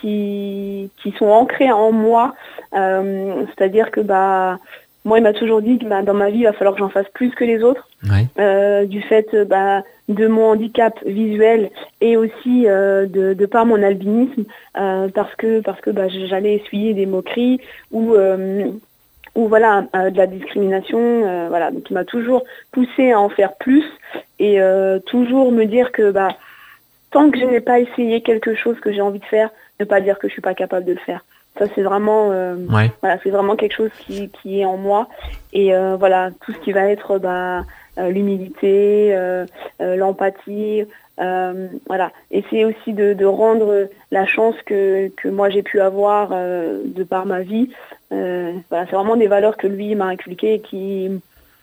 [0.00, 2.34] qui, qui sont ancrées en moi.
[2.72, 4.58] C'est-à-dire que bah,
[5.04, 6.88] moi, il m'a toujours dit que bah, dans ma vie, il va falloir que j'en
[6.88, 7.88] fasse plus que les autres.
[8.10, 8.26] Ouais.
[8.38, 11.70] euh, du fait euh, bah, de mon handicap visuel
[12.02, 14.44] et aussi euh, de, de par mon albinisme
[14.76, 17.60] euh, parce que parce que bah, j'allais essuyer des moqueries
[17.92, 18.14] ou
[19.34, 23.84] ou voilà de la discrimination voilà donc il m'a toujours poussé à en faire plus
[24.38, 24.58] et
[25.06, 26.28] toujours me dire que bah
[27.10, 30.00] tant que je n'ai pas essayé quelque chose que j'ai envie de faire ne pas
[30.00, 31.24] dire que je suis pas capable de le faire
[31.58, 32.90] ça c'est vraiment euh, Ouais.
[33.00, 35.08] voilà, c'est vraiment quelque chose qui, qui est en moi.
[35.52, 37.62] Et euh, voilà, tout ce qui va être bah,
[37.98, 39.46] euh, l'humilité, euh,
[39.80, 40.84] euh, l'empathie,
[41.16, 42.10] voilà.
[42.32, 47.24] Essayer aussi de, de rendre la chance que, que moi j'ai pu avoir de par
[47.24, 47.70] ma vie.
[48.10, 51.10] Voilà, c'est vraiment des valeurs que lui m'a inculquées et qui,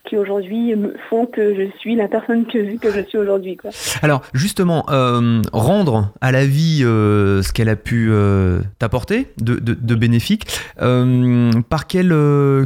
[0.04, 0.74] qui aujourd'hui
[1.08, 3.56] font que je suis la personne que, que je suis aujourd'hui.
[3.56, 3.70] quoi.
[4.02, 9.54] Alors justement, euh, rendre à la vie euh, ce qu'elle a pu euh, t'apporter de,
[9.54, 12.08] de, de bénéfique, par quel,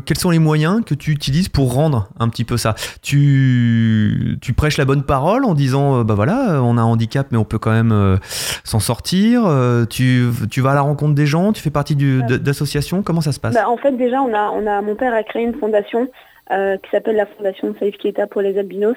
[0.06, 2.74] quels sont les moyens que tu utilises pour rendre un petit peu ça?
[3.02, 7.38] Tu, tu prêches la bonne parole en disant, bah voilà, on a un handicap mais
[7.38, 8.18] on peut quand même
[8.64, 9.42] s'en sortir,
[9.90, 13.32] tu, tu vas à la rencontre des gens, tu fais partie du- d'associations, comment ça
[13.32, 13.54] se passe?
[13.54, 16.08] Bah, en fait, déjà, on a, on a, mon père a créé une fondation
[16.52, 18.96] euh, qui s'appelle la Fondation Safe Keita pour les albinos.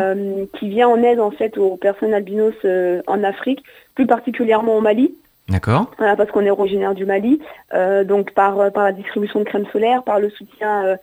[0.00, 3.62] Euh, qui vient en aide en fait aux personnes albinos euh, en Afrique,
[3.94, 5.14] plus particulièrement au Mali,
[5.48, 7.40] D'accord parce qu'on est originaire du Mali,
[8.04, 10.96] donc par, par la distribution de crème solaire, par le soutien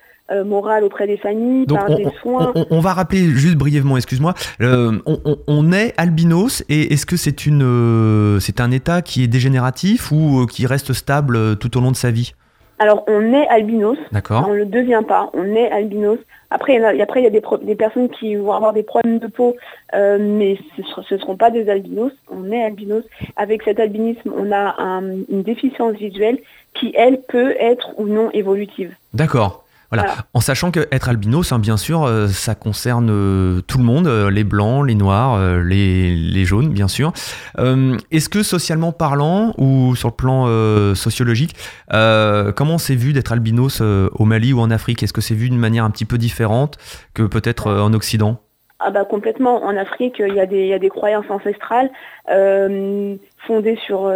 [0.45, 2.51] moral auprès des familles, Donc par on, des soins.
[2.55, 4.99] on- on va rappeler juste brièvement, excuse-moi, euh,
[5.47, 10.11] on, est albinos et est-ce que c'est une euh, c'est un état qui est dégénératif
[10.11, 12.33] ou euh, qui reste stable tout au long de sa vie?
[12.83, 16.19] Alors on est albinos, D'accord on ne le devient pas, on est albinos.
[16.51, 18.73] Après, il y a, après, il y a des, pro- des personnes qui vont avoir
[18.73, 19.55] des problèmes de peau,
[19.95, 22.11] euh, mais ce ne seront pas des albinos.
[22.29, 23.05] On est albinos.
[23.37, 26.39] Avec cet albinisme, on a un- une déficience visuelle
[26.73, 28.93] qui, elle, peut être ou non évolutive.
[29.13, 29.62] D'accord.
[29.93, 30.07] Voilà.
[30.07, 30.25] Voilà.
[30.33, 34.07] En sachant que être albinos, hein, bien sûr, euh, ça concerne euh, tout le monde,
[34.07, 37.13] euh, les blancs, les noirs, les, les jaunes, bien sûr.
[37.57, 41.55] Est-ce que socialement parlant ou sur le plan sociologique,
[41.89, 45.03] comment c'est vu d'être albinos au Mali ou en Afrique?
[45.03, 46.77] Est-ce que c'est vu d'une manière un petit peu différente
[47.13, 48.39] que peut-être en Occident?
[48.79, 49.63] Ah bah complètement.
[49.63, 51.89] En Afrique, il y a des, il y a des croyances ancestrales
[52.27, 54.11] fondées sur,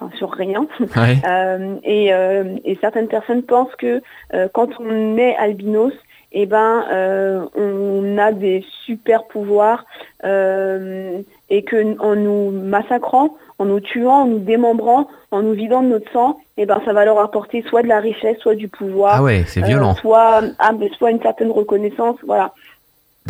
[0.00, 0.66] enfin, sur rien.
[0.96, 1.18] Ouais.
[1.30, 4.02] Euh, et, euh, et certaines personnes pensent que
[4.34, 5.92] euh, quand on est albinos,
[6.32, 9.84] eh ben, euh, on a des super pouvoirs
[10.24, 15.82] euh, et que en nous massacrant, en nous tuant, en nous démembrant, en nous vidant
[15.82, 18.68] de notre sang, eh ben, ça va leur apporter soit de la richesse, soit du
[18.68, 19.94] pouvoir, Ah ouais, c'est euh, violent.
[19.94, 22.16] soit, ah, soit une certaine reconnaissance.
[22.24, 22.54] Voilà.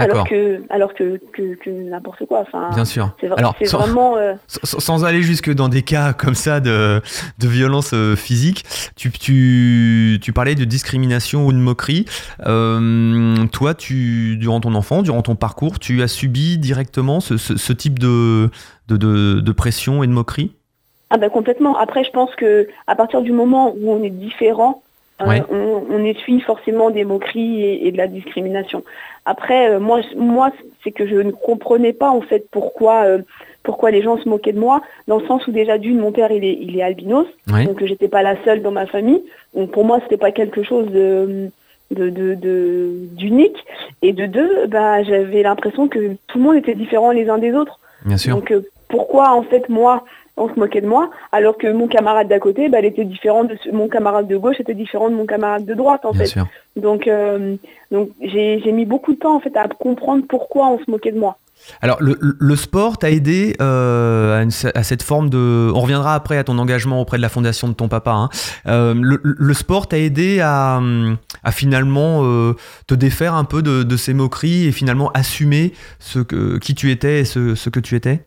[0.01, 2.41] Alors que alors que, que, que n'importe quoi.
[2.41, 3.11] Enfin, Bien sûr.
[3.21, 4.17] C'est, Alors, c'est sans- vraiment.
[4.17, 7.01] euh, Sans, sans aller jusque dans des cas comme ça de,
[7.39, 8.65] de violence euh, physique,
[8.97, 12.05] tu, tu, tu parlais de discrimination ou de moquerie.
[12.47, 17.57] Euh, toi, tu, durant ton enfance, durant ton parcours, tu as subi directement ce, ce,
[17.57, 18.51] ce type de,
[18.89, 20.53] de, de, de pression et de moquerie?
[21.11, 21.77] Ah ben complètement.
[21.77, 24.83] Après, je pense que à partir du moment où on est différent,
[25.29, 25.43] Ouais.
[25.51, 28.83] on, on essuie forcément des moqueries et, et de la discrimination.
[29.27, 30.01] Après, euh, moi,
[30.83, 33.19] c'est que je ne comprenais pas en fait pourquoi, euh,
[33.63, 36.33] pourquoi les gens se moquaient de moi, dans le sens où déjà d'une, mon père
[36.33, 37.67] il est, il est albinos, Ouais.
[37.67, 39.23] donc j'étais pas la seule dans ma famille.
[39.55, 41.51] Donc pour moi, c'était pas quelque chose de
[41.91, 43.65] d'unique.
[44.03, 47.53] et de deux, bah, j'avais l'impression que tout le monde était différent les uns des
[47.53, 47.79] autres.
[48.05, 48.37] Bien sûr.
[48.37, 50.05] Donc euh, pourquoi en fait moi
[50.41, 53.45] on se moquait de moi alors que mon camarade d'à côté bah, elle était différent
[53.45, 56.21] de ce- mon camarade de gauche était différent de mon camarade de droite en Bien
[56.23, 56.27] fait.
[56.27, 56.47] sûr.
[56.77, 57.57] Donc euh,
[57.91, 61.13] donc j'ai j'ai mis beaucoup de temps en fait à comprendre pourquoi on se moquait
[61.13, 61.37] de moi.
[61.83, 65.71] Alors, le, le sport t'a aidé euh, à, une- à cette forme de.
[65.75, 68.13] On reviendra après à ton engagement auprès de la fondation de ton papa.
[68.13, 68.29] hein.
[68.67, 72.55] Euh, le, le sport t'a aidé à, hum, à finalement euh,
[72.87, 76.91] te défaire un peu de, de ces moqueries et finalement assumer ce que, qui tu
[76.91, 78.25] étais et ce, ce que tu étais?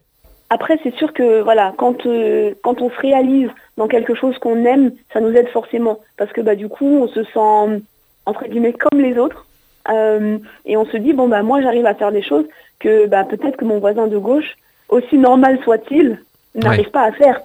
[0.50, 4.66] Après c'est sûr que voilà quand euh, quand on se réalise dans quelque chose qu'on
[4.66, 6.00] aime ça nous aide forcément.
[6.18, 7.84] Parce que bah du coup on se sent
[8.26, 9.46] entre guillemets comme les autres.
[9.90, 12.46] Euh, et on se dit bon bah moi j'arrive à faire des choses
[12.80, 14.56] que bah peut-être que mon voisin de gauche
[14.90, 16.20] aussi normal soit-il
[16.56, 17.42] n'arrive pas à faire.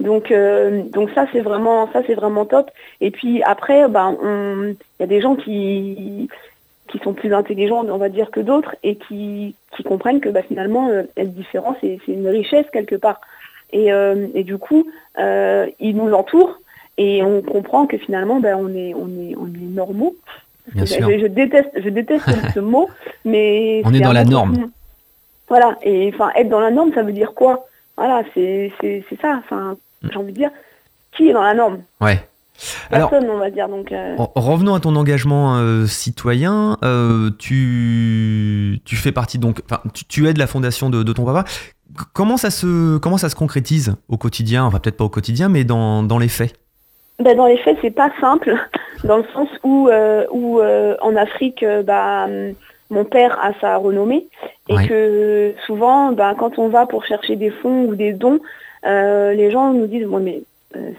[0.00, 2.70] Donc euh, donc ça c'est vraiment ça c'est vraiment top.
[3.00, 6.28] Et puis après bah il y a des gens qui
[6.88, 10.42] qui sont plus intelligents on va dire que d'autres et qui qui comprennent que bah
[10.42, 13.20] finalement euh, être différent c'est une richesse quelque part
[13.72, 16.58] et euh, et du coup euh, ils nous entourent
[16.98, 20.14] et on comprend que finalement bah, on est on est on est normaux
[20.74, 21.08] Bien je, sûr.
[21.08, 22.90] je déteste, je déteste ce mot,
[23.24, 24.70] mais On est dans la norme.
[25.48, 27.68] Voilà, et enfin être dans la norme, ça veut dire quoi?
[27.96, 28.72] Voilà, c'est
[29.22, 29.38] ça.
[29.38, 30.08] Enfin, Mm.
[30.12, 30.50] j'ai envie de dire,
[31.12, 31.82] qui est dans la norme?
[32.00, 32.18] Ouais.
[32.90, 33.68] Alors- Personne, on va dire.
[33.68, 36.76] Donc, euh, En- Revenons à ton engagement euh, citoyen.
[36.84, 39.60] Euh, tu, tu fais partie donc,
[39.94, 41.44] tu, tu aides la fondation de, de ton papa.
[41.48, 41.72] C-
[42.12, 44.64] Comment ça se, comment ça se concrétise au quotidien?
[44.64, 46.52] Enfin, peut-être pas au quotidien, mais dans, dans les faits.
[47.22, 48.54] ben, dans les faits, c'est pas simple,
[49.04, 49.88] dans le sens où
[50.32, 52.52] où en Afrique, bah hum,
[52.90, 54.26] mon père a sa renommée
[54.68, 54.86] et Ouais.
[54.88, 58.40] que souvent, bah, quand on va pour chercher des fonds ou des dons,
[58.84, 60.42] les gens nous disent bon mais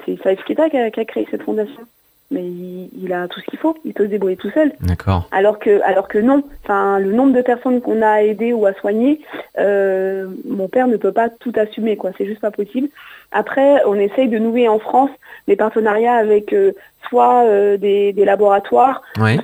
[0.06, 1.82] c'est Saïf Keita qui a, qui a créé cette fondation.
[2.30, 4.74] Mais il, il a tout ce qu'il faut, il peut se débrouiller tout seul.
[4.82, 5.30] D'accord.
[5.32, 8.66] Alors que, alors que non, enfin, le nombre de personnes qu'on a à aider ou
[8.66, 9.22] à soigner,
[9.58, 12.12] euh, mon père ne peut pas tout assumer, quoi.
[12.18, 12.90] C'est juste pas possible.
[13.32, 15.10] Après, on essaye de nouer en France
[15.48, 16.72] des partenariats avec euh,
[17.08, 19.02] soit euh, des, des laboratoires,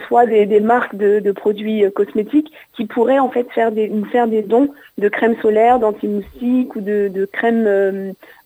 [0.07, 3.89] soit des, des marques de, de produits euh, cosmétiques qui pourraient en fait faire des,
[3.89, 7.65] nous faire des dons de crème solaire, d'anti-moustique ou de, de crème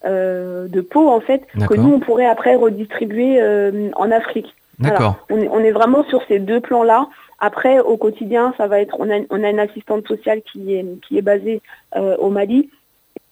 [0.05, 3.41] euh, de peau en fait, que nous on pourrait après redistribuer
[3.95, 4.53] en Afrique.
[4.79, 5.15] D'accord.
[5.31, 7.07] On est, on est vraiment sur ces deux plans-là.
[7.39, 10.85] Après, au quotidien, ça va être, on a, on a une assistante sociale qui est,
[11.07, 11.61] qui est basée
[11.95, 12.69] euh, au Mali,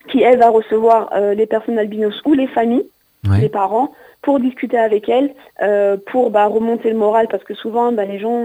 [0.08, 2.86] qui elle va recevoir euh, les personnes albinos ou les familles,
[3.28, 3.42] Ouais.
[3.42, 3.92] les parents,
[4.22, 8.20] pour discuter avec elles, euh, pour bah, remonter le moral, parce que souvent, bah, les
[8.20, 8.40] gens,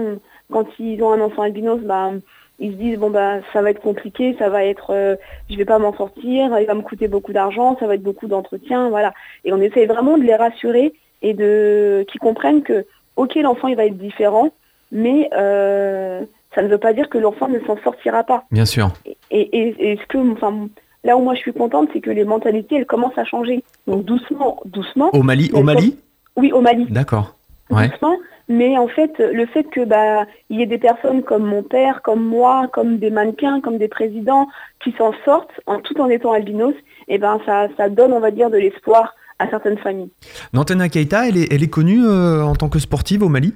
[0.51, 2.11] quand ils ont un enfant albinos, bah,
[2.59, 5.15] ils se disent bon bah ça va être compliqué, ça va être, euh,
[5.49, 8.27] je vais pas m'en sortir, il va me coûter beaucoup d'argent, ça va être beaucoup
[8.27, 9.13] d'entretien, voilà.
[9.45, 10.93] Et on essaye vraiment de les rassurer
[11.23, 14.49] et de qu'ils comprennent que ok l'enfant il va être différent,
[14.91, 16.21] mais euh,
[16.53, 18.43] ça ne veut pas dire que l'enfant ne s'en sortira pas.
[18.51, 18.89] Bien sûr.
[19.05, 20.67] Et, et, et ce que, enfin,
[21.03, 23.63] là où moi je suis contente, c'est que les mentalités elles commencent à changer.
[23.87, 25.09] Donc doucement, doucement.
[25.13, 25.49] Au Mali.
[25.53, 25.97] Au Mali.
[26.35, 27.35] Oui, au Mali D'accord.
[27.69, 27.87] Ouais.
[27.89, 28.17] doucement,
[28.49, 32.01] mais en fait, le fait que bah il y ait des personnes comme mon père,
[32.01, 34.47] comme moi, comme des mannequins, comme des présidents
[34.83, 36.75] qui s'en sortent en tout en étant albinos,
[37.07, 40.11] et ben ça, ça donne, on va dire, de l'espoir à certaines familles.
[40.53, 43.53] Nantena Keita, elle est, elle est connue euh, en tant que sportive au Mali?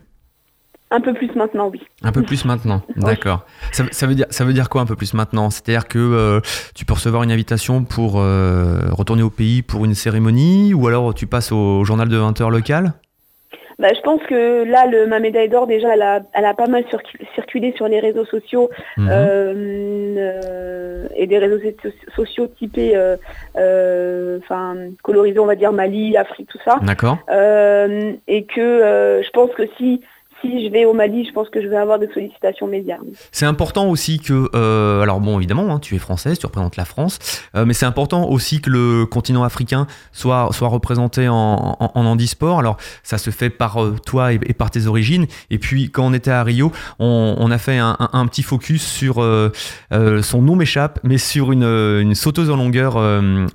[0.95, 1.81] Un peu plus maintenant, oui.
[2.03, 3.45] Un peu plus maintenant, d'accord.
[3.71, 5.49] Ça, ça veut dire, ça veut dire quoi un peu plus maintenant?
[5.49, 6.39] C'est-à-dire que euh,
[6.73, 11.13] tu peux recevoir une invitation pour euh, retourner au pays pour une cérémonie ou alors
[11.13, 12.93] tu passes au journal de 20h local?
[13.77, 16.67] Bah, je pense que là, le, ma médaille d'or, déjà, elle a, elle a pas
[16.67, 19.10] mal circu- circulé sur les réseaux sociaux Mhm.
[19.12, 23.17] euh, et des réseaux so- sociaux typés, euh,
[23.58, 26.79] euh, enfin, colorisés, on va dire Mali, Afrique, tout ça.
[26.84, 27.17] D'accord
[28.27, 30.01] et que je pense que si
[30.45, 32.98] si je vais au Mali, je pense que je vais avoir des sollicitations médias.
[33.31, 36.85] C'est important aussi que, euh, alors bon, évidemment, hein, tu es française, tu représentes la
[36.85, 37.19] France,
[37.56, 42.06] euh, mais c'est important aussi que le continent africain soit, soit représenté en, en, en
[42.06, 42.60] handisport.
[42.60, 45.25] Alors, ça se fait par euh, toi et, et, par tes origines.
[45.50, 48.43] Et puis, quand on était à Rio, on, on a fait un, un, un, petit
[48.43, 52.98] focus sur, son nom m'échappe, mais sur une, une sauteuse en longueur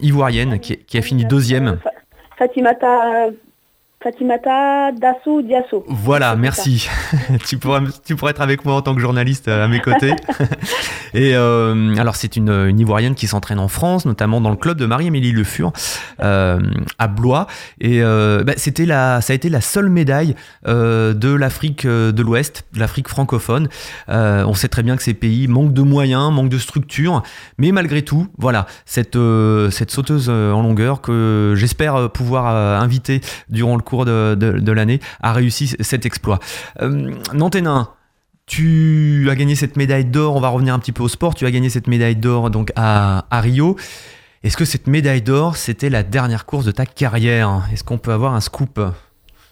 [0.00, 1.78] ivoirienne qui, qui, a fini deuxième.
[2.38, 3.30] Fatimata
[4.02, 5.84] Fatimata Dasso Diasso.
[5.86, 6.88] Voilà, merci.
[7.46, 10.14] tu, pourrais, tu pourrais être avec moi en tant que journaliste euh, à mes côtés.
[11.14, 14.78] et euh, alors, c'est une, une, Ivoirienne qui s'entraîne en France, notamment dans le club
[14.78, 15.72] de Marie-Amélie Le Fur
[16.22, 16.60] euh,
[16.98, 17.46] à Blois.
[17.78, 20.34] Et euh, bah, c'était la, ça a été la seule médaille
[20.66, 23.68] euh, de l'Afrique de l'Ouest, de l'Afrique francophone.
[24.08, 27.22] Euh, on sait très bien que ces pays manquent de moyens, manquent de structure,
[27.58, 29.18] mais malgré tout, voilà, cette,
[29.70, 32.46] cette sauteuse en longueur que j'espère pouvoir
[32.80, 33.20] inviter
[33.50, 36.38] durant le cours de, l'année, a réussi cet exploit.
[36.80, 37.88] Euh, Nanténin,
[38.46, 41.46] tu as gagné cette médaille d'or, on va revenir un petit peu au sport, tu
[41.46, 43.76] as gagné cette médaille d'or donc à Rio.
[44.42, 47.68] Est-ce que cette médaille d'or, c'était la dernière course de ta carrière?
[47.74, 48.80] Est-ce qu'on peut avoir un scoop?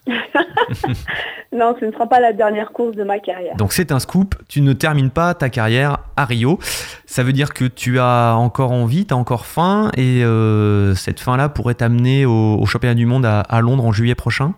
[1.52, 3.56] non, ce ne sera pas la dernière course de ma carrière.
[3.56, 6.58] Donc c'est un scoop, tu ne termines pas ta carrière à Rio.
[7.06, 11.20] Ça veut dire que tu as encore envie, tu as encore faim, et euh, cette
[11.20, 14.54] fin-là pourrait t'amener au, au, championnat du monde à, à, Londres en juillet prochain?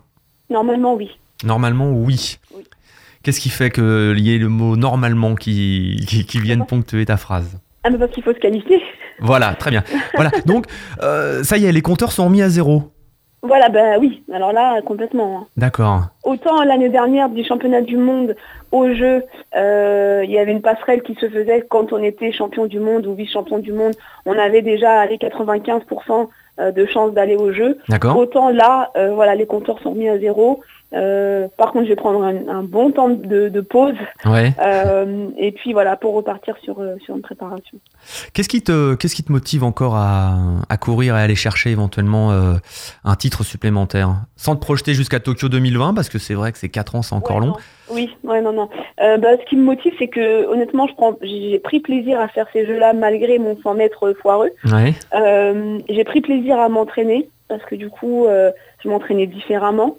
[0.49, 1.09] Normalement, oui.
[1.43, 2.39] Normalement, oui.
[2.55, 2.63] oui.
[3.23, 7.17] Qu'est-ce qui fait qu'il y ait le mot normalement qui, qui, qui vienne ponctuer ta
[7.17, 7.59] phrase?
[7.83, 8.81] Ah, mais parce qu'il faut se qualifier.
[9.19, 9.83] Voilà, très bien.
[10.15, 10.65] voilà, donc
[11.01, 12.91] euh, ça y est, les compteurs sont remis à zéro.
[13.43, 15.47] Voilà, ben oui, alors là, complètement.
[15.57, 16.03] D'accord.
[16.23, 18.35] Autant l'année dernière du championnat du monde
[18.71, 19.23] au jeu,
[19.55, 23.07] euh, il y avait une passerelle qui se faisait quand on était champion du monde
[23.07, 23.93] ou vice-champion du monde.
[24.25, 26.27] On avait déjà les 95%
[26.71, 27.79] de chances d'aller au jeu.
[27.89, 28.15] D'accord.
[28.17, 30.61] Autant là, euh, voilà, les compteurs sont mis à zéro.
[30.93, 33.95] Euh, par contre, je vais prendre un, un bon temps de, de pause.
[34.25, 34.53] Ouais.
[34.61, 37.79] Euh, et puis voilà, pour repartir sur, euh, sur une préparation.
[38.33, 40.37] Qu'est-ce qui te, qu'est-ce qui te motive encore à,
[40.67, 42.55] à courir et à aller chercher éventuellement euh,
[43.05, 44.15] un titre supplémentaire?
[44.35, 47.15] Sans te projeter jusqu'à Tokyo 2020, parce que c'est vrai que c'est 4 ans, c'est
[47.15, 47.47] encore ouais, long.
[47.47, 47.57] Non.
[47.91, 48.69] Oui, ouais, non, non.
[48.97, 52.47] Bah, ce qui me motive, c'est que honnêtement, je prends, j'ai pris plaisir à faire
[52.53, 54.51] ces jeux-là malgré mon 100 mètres foireux.
[54.65, 54.93] Ouais.
[55.89, 59.97] J'ai pris plaisir à m'entraîner parce que du coup, je m'entraînais différemment.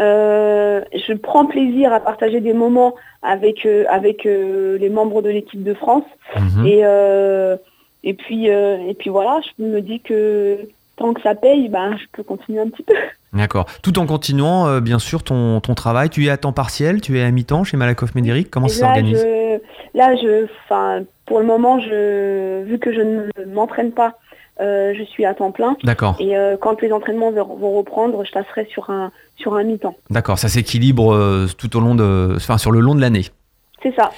[0.00, 5.28] Euh, je prends plaisir à partager des moments avec euh, avec euh, les membres de
[5.30, 6.04] l'équipe de France
[6.36, 6.66] Mhm.
[6.66, 6.82] et
[8.04, 10.58] et puis et puis voilà je me dis que
[10.96, 12.94] tant que ça paye ben je peux continuer un petit peu
[13.34, 13.66] D'accord.
[13.82, 16.08] Tout en continuant, bien sûr, ton, ton travail.
[16.08, 18.50] Tu es à temps partiel, tu es à mi-temps chez Malakoff Médéric.
[18.50, 19.20] Comment Et ça là, s'organise?
[19.20, 24.14] je, là je enfin pour le moment je vu que je ne m'entraîne pas
[24.60, 26.16] euh, je suis à temps plein D'accord.
[26.18, 30.36] et euh, quand les entraînements vont reprendre je passerai sur un sur un mi-temps D'accord.
[30.38, 33.26] Ça s'équilibre euh, tout au long de, enfin, sur le long de l'année.
[33.82, 34.10] c'est ça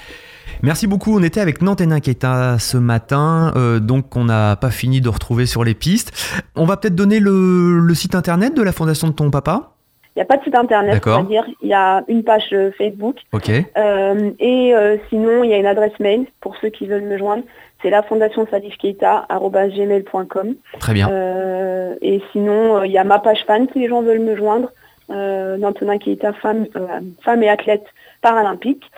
[0.63, 1.17] Merci beaucoup.
[1.19, 5.65] On était avec Nantena Keita ce matin, donc on n'a pas fini de retrouver sur
[5.65, 6.13] les pistes.
[6.55, 9.71] On va peut-être donner le, le, site internet de la fondation de ton papa?
[10.17, 11.21] Il n'y a pas de site internet, D'accord.
[11.21, 13.49] c'est-à-dire il y a une page Facebook Ok.
[13.49, 14.75] et
[15.09, 17.45] sinon il y a une adresse mail pour ceux qui veulent me joindre.
[17.83, 20.55] C'est la fondation Salif Keita gmail.com.
[20.79, 21.09] Très bien.
[21.11, 24.37] Euh, et sinon euh, il y a ma page fan si les gens veulent me
[24.37, 24.71] joindre.
[25.11, 25.59] Euh,
[25.99, 27.87] Keita femme, euh, femme et athlète
[28.21, 28.91] paralympique.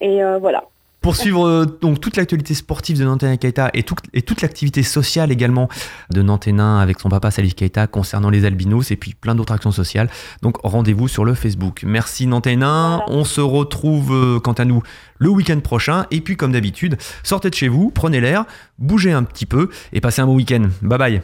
[0.00, 0.64] Et voilà.
[1.00, 4.82] Pour suivre euh, donc toute l'actualité sportive de Nantena Keita et, tout, et toute l'activité
[4.82, 5.68] sociale également
[6.10, 9.72] de Nanténin avec son papa Salif Keita concernant les albinos et puis plein d'autres actions
[9.72, 10.10] sociales.
[10.42, 11.84] Donc rendez-vous sur le Facebook.
[11.86, 13.02] Merci Nanténin.
[13.06, 14.82] On se retrouve euh, quant à nous
[15.18, 16.06] le week-end prochain.
[16.10, 18.44] Et puis comme d'habitude, sortez de chez vous, prenez l'air,
[18.78, 20.68] bougez un petit peu et passez un bon week-end.
[20.82, 21.22] Bye bye.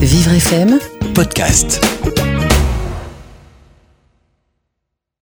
[0.00, 0.78] Vivre FM
[1.14, 1.80] podcast.